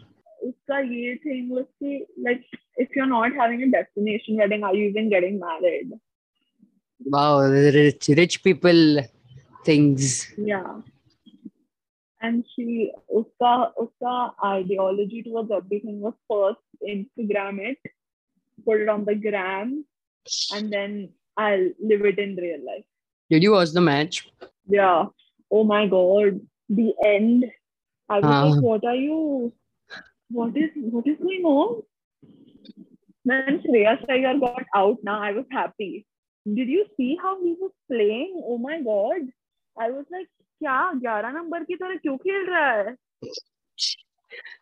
ka 0.70 0.79
ye 0.79 1.18
thing 1.22 1.50
was 1.50 1.66
ki, 1.79 2.05
like 2.22 2.44
if 2.77 2.88
you're 2.96 3.07
not 3.07 3.33
having 3.33 3.62
a 3.62 3.70
destination 3.70 4.37
wedding, 4.37 4.64
are 4.64 4.74
you 4.74 4.88
even 4.88 5.11
getting 5.11 5.38
married? 5.38 5.92
Wow, 7.05 7.40
rich 7.40 8.09
rich 8.09 8.42
people 8.42 9.00
things. 9.64 10.33
Yeah. 10.37 10.81
And 12.20 12.44
she 12.55 12.92
uska 13.14 13.72
uska 13.79 14.33
ideology 14.44 15.22
towards 15.22 15.50
everything 15.50 16.00
was 16.00 16.14
first 16.29 16.61
Instagram 16.83 17.61
it, 17.61 17.79
put 18.64 18.81
it 18.81 18.88
on 18.88 19.05
the 19.05 19.14
gram, 19.14 19.85
and 20.55 20.72
then 20.72 21.11
I'll 21.37 21.68
live 21.81 22.05
it 22.05 22.18
in 22.18 22.37
real 22.37 22.64
life. 22.64 22.85
Did 23.31 23.42
you 23.42 23.53
watch 23.53 23.72
the 23.72 23.81
match? 23.81 24.29
Yeah. 24.66 25.07
Oh 25.50 25.64
my 25.64 25.87
god. 25.87 26.40
The 26.68 26.94
end. 27.05 27.44
I 28.09 28.20
was 28.20 28.24
uh-huh. 28.24 28.48
like, 28.48 28.62
what 28.62 28.85
are 28.85 28.94
you 28.94 29.53
What 30.32 30.58
is 30.58 30.69
what 30.75 31.08
is 31.08 31.17
going 31.17 31.43
on? 31.43 31.82
When 33.23 33.62
Shreya 33.63 33.97
Iyer 34.10 34.38
got 34.39 34.63
out 34.75 34.97
now, 35.03 35.21
I 35.21 35.32
was 35.32 35.45
happy. 35.51 36.05
Did 36.45 36.67
you 36.67 36.86
see 36.97 37.17
how 37.21 37.41
he 37.43 37.55
was 37.60 37.71
playing? 37.91 38.41
Oh 38.45 38.58
my 38.58 38.82
god. 38.82 39.29
I 39.77 39.89
was 39.91 40.05
like, 40.12 40.27
क्या 40.63 40.77
11 41.01 41.34
number 41.36 41.63
की 41.63 41.75
तरह 41.75 41.95
क्यों 42.03 42.17
खेल 42.17 42.45
रहा 42.49 42.71
है? 42.71 42.95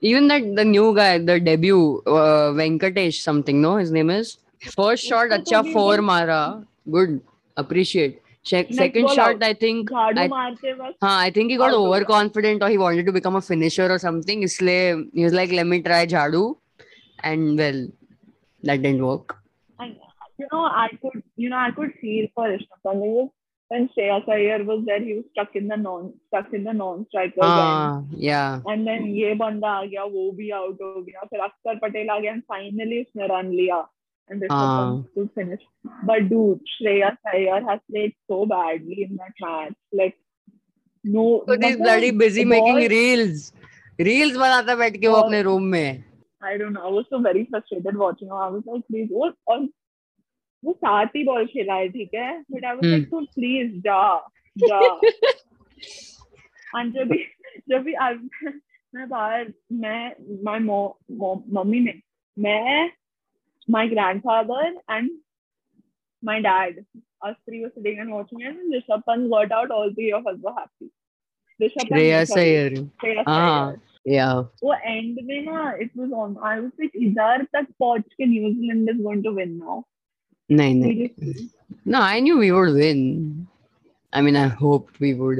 Even 0.01 0.27
that 0.27 0.43
the 0.55 0.65
new 0.65 0.93
guy, 0.95 1.17
the 1.17 1.39
debut, 1.39 2.01
uh, 2.05 2.51
Venkatesh 2.59 3.21
something, 3.21 3.61
no, 3.61 3.77
his 3.77 3.91
name 3.91 4.09
is. 4.09 4.37
First 4.75 5.05
shot, 5.05 5.27
उसको 5.27 5.35
तो 5.35 5.41
अच्छा 5.41 5.61
भी 5.61 5.73
four 5.73 5.93
एकदम 5.95 6.05
mara. 6.05 6.67
Good, 6.89 7.21
appreciate. 7.57 8.20
Second 8.44 9.08
shot. 9.10 9.42
I 9.42 9.52
think. 9.54 9.90
हाँ, 9.90 11.16
I 11.26 11.30
think 11.30 11.50
he 11.50 11.56
got 11.56 11.72
हो 11.72 11.84
गया. 11.92 12.60
or 12.60 12.68
he 12.68 12.78
wanted 12.78 13.06
to 13.06 13.12
become 13.12 13.36
a 13.36 13.40
finisher 13.40 13.90
or 13.90 13.98
something. 13.98 14.42
इसलिए 14.42 15.10
he 15.14 15.24
was 15.24 15.32
like, 15.32 15.52
let 15.52 15.66
me 15.66 15.80
try 15.80 16.06
jhadu, 16.06 16.56
and 17.22 17.58
well, 17.58 17.86
that 18.64 18.82
didn't 18.82 19.04
work. 19.04 19.36
And 19.78 19.96
you 20.38 20.46
know, 20.52 20.64
I 20.64 20.88
could, 21.02 21.22
you 21.36 21.48
know, 21.50 21.56
I 21.56 21.70
could 21.70 21.92
feel 22.00 22.26
for 22.34 22.48
Rishabh 22.48 23.30
when 23.72 23.88
Shreya 23.96 24.28
Iyer 24.28 24.64
was 24.64 24.84
there, 24.84 25.00
he 25.00 25.14
was 25.14 25.24
stuck 25.32 25.56
in 25.56 25.68
the 25.68 25.76
non, 25.76 26.12
stuck 26.28 26.52
in 26.52 26.64
the 26.64 26.74
non-striker. 26.74 27.40
Ah, 27.40 28.02
yeah. 28.10 28.60
And 28.66 28.86
then 28.86 29.06
ये 29.06 29.34
बंदा 29.34 29.68
आ 29.68 29.84
गया, 29.84 30.04
वो 30.04 30.30
भी 30.36 30.50
out 30.52 30.82
हो 30.82 31.02
गया, 31.02 31.24
फिर 31.24 31.40
अक्षर 31.40 31.78
पटेल 31.78 32.10
आ 32.10 32.18
गया, 32.18 32.32
and 32.32 32.42
finally 32.52 33.00
उसने 33.04 33.28
run 33.28 33.50
लिया. 33.50 33.88
And 34.32 34.44
Rishabh 34.44 34.62
हाँ. 34.66 34.90
Pant 34.90 35.14
could 35.14 35.30
finish. 35.38 35.64
But 36.10 36.28
dude, 36.28 36.60
Shreya 36.74 37.08
Iyer 37.32 37.60
has 37.68 37.80
played 37.90 38.14
so 38.32 38.44
badly 38.52 39.02
in 39.06 39.16
that 39.16 39.42
match. 39.46 39.74
Like, 40.00 40.16
no. 41.04 41.24
So 41.48 41.52
he's 41.52 41.76
मतलब 41.76 41.82
bloody 41.82 42.10
busy 42.22 42.44
making 42.54 42.80
ball- 42.80 42.94
reels. 42.94 43.52
Reels 44.08 44.36
बनाता 44.44 44.76
बैठ 44.76 45.00
के 45.00 45.08
वो 45.08 45.16
अपने 45.16 45.42
रूम 45.42 45.62
में. 45.76 46.04
I 46.42 46.56
don't 46.60 46.72
know. 46.72 46.86
I 46.88 46.92
was 46.92 47.04
so 47.10 47.18
very 47.24 47.44
frustrated 47.50 47.98
watching. 48.04 48.30
I 48.32 48.48
was 48.48 48.62
like, 48.66 48.86
please, 48.90 49.10
वो 49.12 49.30
और 49.48 49.68
वो 50.64 50.72
सात 50.72 51.12
ही 51.16 51.24
बॉल 51.24 51.46
खेला 51.52 51.74
है 51.74 51.88
ठीक 51.88 52.10
है 52.14 52.30
बट 52.50 52.64
आई 52.64 52.74
वाज 52.74 52.84
लाइक 52.84 53.08
तो 53.10 53.20
प्लीज़ 53.36 53.72
जा 53.86 54.02
जा 54.64 54.80
and 56.78 56.94
जब 56.94 57.08
भी 57.12 57.18
जब 57.68 57.82
भी 57.82 57.94
I- 58.02 58.52
मैं 58.94 59.08
बाहर 59.08 59.52
मैं 59.72 60.14
my 60.48 60.58
mom 60.66 61.42
मम्मी 61.58 61.80
ने 61.80 61.94
मैं 62.38 62.90
my 63.67 63.87
grandfather 63.87 64.63
and 64.89 65.09
my 66.23 66.37
dad 66.41 66.85
us 67.27 67.35
three 67.45 67.61
were 67.63 67.71
sitting 67.75 67.99
and 67.99 68.11
watching 68.11 68.41
it 68.41 68.55
and 68.55 68.73
Rishabh 68.77 69.03
Pant 69.09 69.29
got 69.29 69.51
out 69.51 69.71
all 69.71 69.91
three 69.93 70.11
of 70.19 70.25
us 70.27 70.37
were 70.47 70.53
happy 70.53 70.89
Rishabh 71.59 71.89
Pant 71.89 72.01
Shreya 72.01 72.27
sorry, 72.27 72.57
Iyer. 72.57 72.69
Shreya 73.03 73.23
हाँ. 73.27 73.67
Iyer. 73.69 73.81
Yeah. 74.05 74.43
वो 74.63 74.73
end 74.73 75.19
में 75.27 75.41
ना 75.45 75.71
it 75.81 75.91
was 75.97 76.11
on 76.23 76.35
I 76.49 76.59
was 76.59 76.71
like 76.79 76.91
इधर 77.07 77.43
तक 77.53 77.65
पहुंच 77.79 78.03
के 78.17 78.25
New Zealand 78.25 78.89
is 78.89 79.01
going 79.03 79.23
to 79.23 79.31
win 79.35 79.51
now 79.63 79.81
नहीं 80.49 80.75
नहीं. 80.75 81.07
Seriously 81.07 81.49
No, 81.93 81.99
I 82.01 82.19
knew 82.25 82.37
we 82.41 82.47
would 82.53 82.73
win. 82.75 83.01
I 84.13 84.21
mean, 84.27 84.37
I 84.41 84.47
hoped 84.61 84.99
we 85.05 85.09
would 85.21 85.39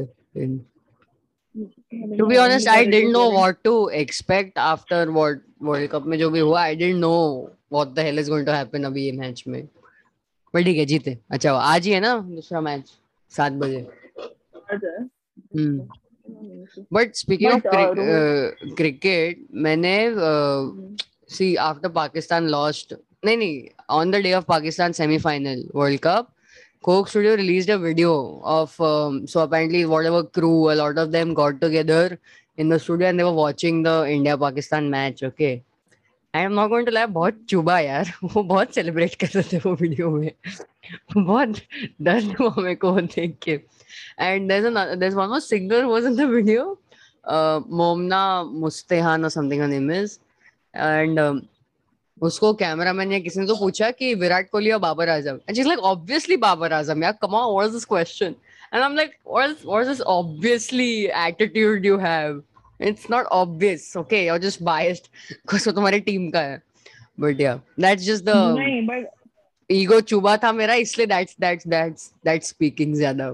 be 2.28 2.38
honest, 2.38 2.68
I 2.68 2.86
didn't 2.86 3.12
know 3.12 3.28
what 3.30 3.54
to 3.64 3.90
expect 4.02 4.52
after 4.56 5.12
what 5.12 5.40
World 5.60 5.90
Cup 5.90 6.06
में 6.06 6.18
जो 6.18 6.30
भी 6.30 6.38
हुआ. 6.38 6.62
I 6.62 6.74
didn't 6.74 7.00
know 7.00 7.50
what 7.72 7.94
the 7.94 8.02
hell 8.02 8.18
is 8.18 8.28
going 8.28 8.44
to 8.44 8.54
happen 8.54 8.84
अभी 8.84 9.04
ये 9.04 9.12
match 9.12 9.44
में. 9.48 9.68
पर 10.54 10.64
ठीक 10.64 10.76
है 10.76 10.84
जीते. 10.84 11.18
अच्छा 11.30 11.52
आज 11.52 11.86
ही 11.86 11.92
है 11.92 12.00
ना 12.00 12.18
दूसरा 12.18 12.60
मैच 12.60 12.92
सात 13.30 13.52
बजे. 13.52 13.86
हम्म. 15.56 15.88
But 16.92 17.16
speaking 17.16 17.50
But, 17.50 17.56
of 17.56 17.62
cri- 17.62 17.86
uh, 17.86 18.12
uh, 18.12 18.74
cricket, 18.80 19.36
मैंने 19.54 20.10
uh, 20.10 20.72
see 21.34 21.56
after 21.56 21.88
Pakistan 21.88 22.48
lost. 22.48 22.94
नहीं 23.24 23.36
नहीं 23.36 23.68
on 23.90 24.10
the 24.10 24.22
day 24.22 24.32
of 24.40 24.46
Pakistan 24.46 24.92
semi-final 24.92 25.62
World 25.74 26.00
Cup, 26.00 26.24
Coke 26.82 27.08
Studio 27.08 27.36
released 27.36 27.68
a 27.68 27.78
video 27.78 28.40
of 28.42 28.80
um, 28.80 29.26
so 29.26 29.40
apparently 29.40 29.84
whatever 29.84 30.24
crew, 30.24 30.72
a 30.72 30.74
lot 30.74 30.98
of 30.98 31.12
them 31.12 31.32
got 31.32 31.60
together 31.60 32.18
in 32.56 32.68
the 32.68 32.78
studio 32.78 33.08
and 33.08 33.18
they 33.18 33.24
were 33.24 33.32
watching 33.32 33.84
the 33.84 34.06
India 34.08 34.36
Pakistan 34.36 34.90
match. 34.90 35.22
Okay. 35.22 35.62
I 36.34 36.40
am 36.40 36.54
not 36.54 36.68
going 36.68 36.86
to 36.86 36.92
lie, 36.92 37.06
बहुत 37.06 37.44
चुबा 37.48 37.78
यार 37.78 38.12
वो 38.24 38.42
बहुत 38.42 38.74
celebrate 38.74 39.14
कर 39.20 39.28
रहे 39.34 39.42
थे 39.52 39.58
वो 39.64 39.74
video 39.80 40.10
में 40.10 40.32
बहुत 41.16 41.56
दर्द 42.02 42.34
हुआ 42.40 42.54
मेरे 42.58 42.74
को 42.84 42.92
देख 43.00 43.36
के 43.42 43.60
there's 44.48 44.64
another 44.64 44.96
there's 44.96 45.14
one 45.14 45.28
more 45.28 45.40
singer 45.40 45.82
who 45.82 45.88
was 45.88 46.06
in 46.06 46.16
the 46.16 46.26
video 46.26 46.78
uh, 47.24 47.60
Momna 47.60 48.44
Mustehan 48.64 49.26
or 49.26 49.30
something 49.30 49.60
her 49.60 49.68
name 49.68 49.90
is 49.90 50.18
and 50.72 51.18
um, 51.18 51.48
उसको 52.22 52.52
कैमरा 52.54 52.92
मैन 52.92 53.12
या 53.12 53.18
किसी 53.20 53.40
ने 53.40 53.46
तो 53.46 53.54
पूछा 53.56 53.90
कि 53.90 54.14
विराट 54.14 54.50
कोहली 54.50 54.70
और 54.70 54.78
Babar 54.80 55.08
Azam. 55.08 55.38
And 55.48 55.66
like 55.66 55.78
obviously 55.90 56.36
Babar 56.44 56.72
Azam 56.72 57.02
यार 57.04 57.12
come 57.22 57.36
what 57.36 57.66
is 57.66 57.72
this 57.74 57.84
question 57.84 58.34
and 58.74 58.82
I 58.82 58.88
am 58.88 58.96
like 58.96 59.16
what 59.28 59.82
is 59.82 59.88
this 59.88 60.00
obviously 60.00 60.92
attitude 61.26 61.86
you 61.86 61.96
have 61.98 62.42
it's 62.80 63.10
not 63.10 63.26
obvious 63.38 63.96
okay 63.96 64.24
you 64.26 64.32
are 64.32 64.38
just 64.40 64.62
biased 64.64 65.06
because 65.32 65.68
वो 65.68 65.74
तुम्हारी 65.74 66.00
team 66.00 66.30
का 66.30 66.40
है। 66.40 66.60
But 67.20 67.40
yeah 67.40 67.54
that's 67.80 68.04
just 68.04 68.24
the 68.24 68.36
नहीं 68.58 68.86
but 68.86 69.08
ego 69.70 70.00
चुबा 70.02 70.36
था 70.36 70.52
मेरा 70.52 70.74
इसलिए 70.84 71.06
that's 71.06 71.36
that's 71.40 71.66
that's 71.68 72.10
that's 72.24 72.48
speaking 72.48 72.94
ज़्यादा 72.94 73.28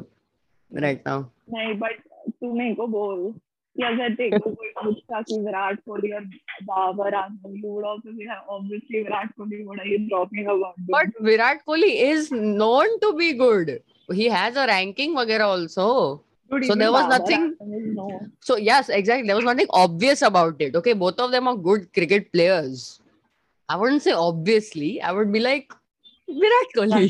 राइट 0.70 1.02
नाउ 1.06 1.20
नहीं 1.50 1.74
बट 1.78 2.00
तू 2.30 2.52
मेरे 2.54 2.74
को 2.74 2.86
बोल। 2.86 3.32
कि 3.77 3.83
अगर 3.83 4.13
तेरे 4.15 4.39
को 4.39 4.49
कोई 4.49 4.67
पूछता 4.83 5.21
कि 5.29 5.39
विराट 5.45 5.79
कोहली 5.85 6.11
और 6.15 6.25
Babar 6.65 7.15
Azam 7.15 7.55
you 7.57 7.69
would 7.71 7.85
also 7.85 8.11
be 8.17 8.27
obviously 8.55 9.01
Virat 9.03 9.31
Kohli 9.37 9.63
what 9.63 9.79
are 9.79 9.87
you 9.87 9.97
talking 10.09 10.47
about 10.55 10.91
But 10.95 11.15
Virat 11.29 11.63
Kohli 11.69 11.89
is 12.09 12.29
known 12.59 12.93
to 13.05 13.09
be 13.21 13.31
good. 13.39 13.71
He 14.19 14.27
has 14.35 14.59
a 14.63 14.67
ranking 14.73 15.15
वगैरह 15.17 15.55
also. 15.55 15.87
so 16.67 16.75
there 16.79 16.91
was 16.93 17.07
nothing- 17.11 17.45
no 17.97 18.07
So 18.47 18.55
yes, 18.65 18.89
exactly. 18.97 19.27
There 19.29 19.37
was 19.37 19.45
nothing 19.49 19.71
obvious 19.83 20.21
about 20.27 20.61
it. 20.67 20.75
Okay, 20.81 20.93
both 21.05 21.23
of 21.25 21.31
them 21.35 21.47
are 21.51 21.55
good 21.69 21.87
cricket 21.97 22.27
players. 22.35 22.83
I 23.69 23.77
wouldn't 23.83 24.03
say 24.07 24.15
obviously. 24.27 24.89
I 25.01 25.13
would 25.19 25.31
be 25.37 25.43
like 25.47 25.73
Virat 26.27 26.75
Kohli. 26.79 27.09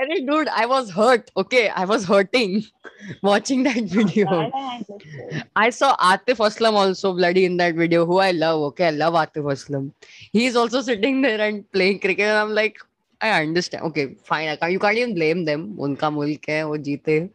Yeah. 0.00 0.06
I 0.06 0.08
mean, 0.08 0.26
dude, 0.26 0.48
I 0.48 0.66
was 0.66 0.90
hurt. 0.90 1.30
Okay, 1.36 1.68
I 1.68 1.84
was 1.84 2.04
hurting 2.04 2.64
watching 3.22 3.62
that 3.62 3.84
video. 3.84 4.26
That 4.26 4.50
I 4.54 4.76
understood. 4.76 5.44
I 5.54 5.70
saw 5.70 5.96
Atif 5.96 6.40
Aslam 6.46 6.72
also 6.72 7.12
bloody 7.12 7.44
in 7.44 7.56
that 7.58 7.76
video, 7.76 8.04
who 8.04 8.18
I 8.18 8.32
love. 8.32 8.60
Okay, 8.70 8.88
I 8.88 8.90
love 8.90 9.14
Atif 9.14 9.44
Aslam. 9.54 9.92
He's 10.32 10.56
also 10.56 10.80
sitting 10.80 11.22
there 11.22 11.40
and 11.40 11.70
playing 11.70 12.00
cricket. 12.00 12.26
And 12.26 12.38
I'm 12.38 12.50
like, 12.54 12.76
I 13.20 13.40
understand. 13.42 13.84
Okay, 13.84 14.16
fine. 14.24 14.48
I 14.48 14.56
can't, 14.56 14.72
you 14.72 14.80
can't 14.80 14.96
even 14.98 15.14
blame 15.14 15.44
them. 15.44 15.76
उनका 15.78 16.10
मुल्क 16.10 16.48
है 16.48 16.62
वो 16.66 16.76
जीते. 16.90 17.30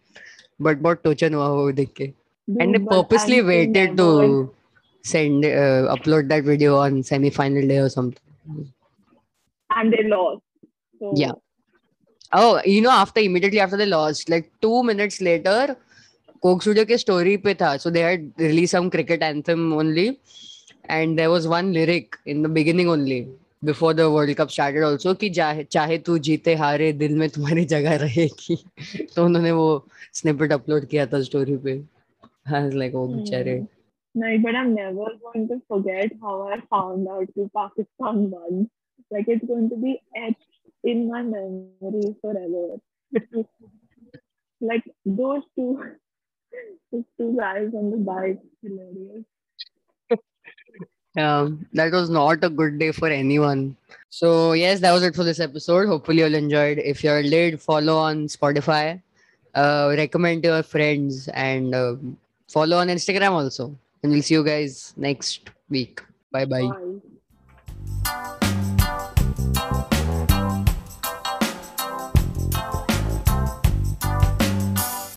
But 0.59 0.81
बहुत 0.83 1.03
टोचन 1.03 1.33
हुआ 1.33 1.47
वो 1.47 1.71
देख 1.81 1.93
के. 2.01 2.13
And 2.59 2.73
they 2.75 2.79
Dude, 2.79 2.85
but 2.89 3.09
purposely 3.09 3.39
I'm 3.39 3.47
waited 3.47 3.95
never- 3.95 4.27
to 4.27 4.53
send 5.03 5.45
uh, 5.45 5.95
upload 5.95 6.27
that 6.29 6.43
video 6.43 6.77
on 6.77 7.03
semi-final 7.03 7.67
day 7.67 7.77
or 7.79 7.89
something. 7.89 8.65
and 9.71 9.93
they 9.93 10.03
lost. 10.03 10.41
So 10.99 11.13
Yeah. 11.15 11.31
Oh, 12.36 12.60
you 12.64 12.80
know, 12.82 12.90
after 12.90 13.20
immediately 13.20 13.60
after 13.60 13.76
they 13.76 13.86
lost, 13.86 14.28
like 14.28 14.50
two 14.60 14.82
minutes 14.82 15.20
later, 15.20 15.76
Coke 16.42 16.62
Studio 16.62 16.84
के 16.84 16.98
story 16.98 17.38
पे 17.38 17.54
था. 17.54 17.80
So 17.80 17.90
they 17.90 18.00
had 18.00 18.32
released 18.38 18.72
some 18.72 18.90
cricket 18.90 19.22
anthem 19.22 19.72
only, 19.72 20.18
and 20.86 21.16
there 21.16 21.30
was 21.30 21.46
one 21.46 21.72
lyric 21.72 22.18
in 22.26 22.42
the 22.42 22.48
beginning 22.48 22.88
only 22.88 23.28
before 23.62 23.94
the 23.94 24.10
World 24.10 24.36
Cup 24.36 24.50
started 24.50 24.82
also 24.82 25.14
कि 25.14 25.30
चाहे 25.30 25.98
तू 26.04 26.18
जीते 26.18 26.54
हारे 26.56 26.92
दिल 26.92 27.14
में 27.18 27.28
तुम्हारी 27.30 27.64
जगह 27.74 27.96
रहेगी. 28.02 28.56
तो 29.14 29.24
उन्होंने 29.24 29.52
वो 29.52 29.68
snippet 30.12 30.50
upload 30.58 30.86
किया 30.90 31.06
था 31.06 31.22
story 31.24 31.56
पे. 31.56 31.82
I 32.46 32.64
was 32.64 32.74
like, 32.74 32.94
oh 32.94 33.06
बेचारे. 33.08 33.58
Hmm. 33.60 33.66
No, 34.16 34.38
but 34.38 34.54
I'm 34.54 34.74
never 34.74 35.06
going 35.22 35.48
to 35.48 35.60
forget 35.68 36.10
how 36.20 36.48
I 36.48 36.60
found 36.68 37.08
out 37.08 37.28
that 37.36 37.50
Pakistan 37.54 38.30
won. 38.30 38.68
Like 39.10 39.28
it's 39.28 39.44
going 39.44 39.70
to 39.70 39.76
be 39.76 40.00
etched 40.16 40.53
in 40.84 41.08
my 41.08 41.22
memory 41.22 42.14
forever. 42.20 42.80
like 44.60 44.84
those 45.04 45.42
two, 45.56 45.82
those 46.92 47.04
two 47.18 47.36
guys 47.38 47.70
on 47.74 47.90
the 47.90 47.96
bike, 47.96 48.40
hilarious. 48.62 49.24
Um, 51.16 51.66
that 51.74 51.92
was 51.92 52.10
not 52.10 52.42
a 52.42 52.50
good 52.50 52.78
day 52.78 52.90
for 52.90 53.08
anyone. 53.08 53.76
So 54.10 54.52
yes, 54.52 54.80
that 54.80 54.92
was 54.92 55.04
it 55.04 55.14
for 55.14 55.22
this 55.22 55.38
episode. 55.38 55.86
Hopefully 55.86 56.18
you 56.18 56.24
all 56.24 56.34
enjoyed. 56.34 56.78
If 56.78 57.04
you're 57.04 57.22
late, 57.22 57.60
follow 57.60 57.96
on 57.96 58.26
Spotify, 58.26 59.00
uh, 59.54 59.94
recommend 59.96 60.42
to 60.42 60.48
your 60.48 60.62
friends, 60.64 61.28
and 61.28 61.74
um 61.74 62.16
follow 62.48 62.78
on 62.78 62.88
Instagram 62.88 63.30
also. 63.30 63.76
And 64.02 64.12
we'll 64.12 64.22
see 64.22 64.34
you 64.34 64.44
guys 64.44 64.92
next 64.96 65.50
week. 65.70 66.02
Bye 66.32 66.46
bye. 66.46 66.68
Bye. 68.02 68.38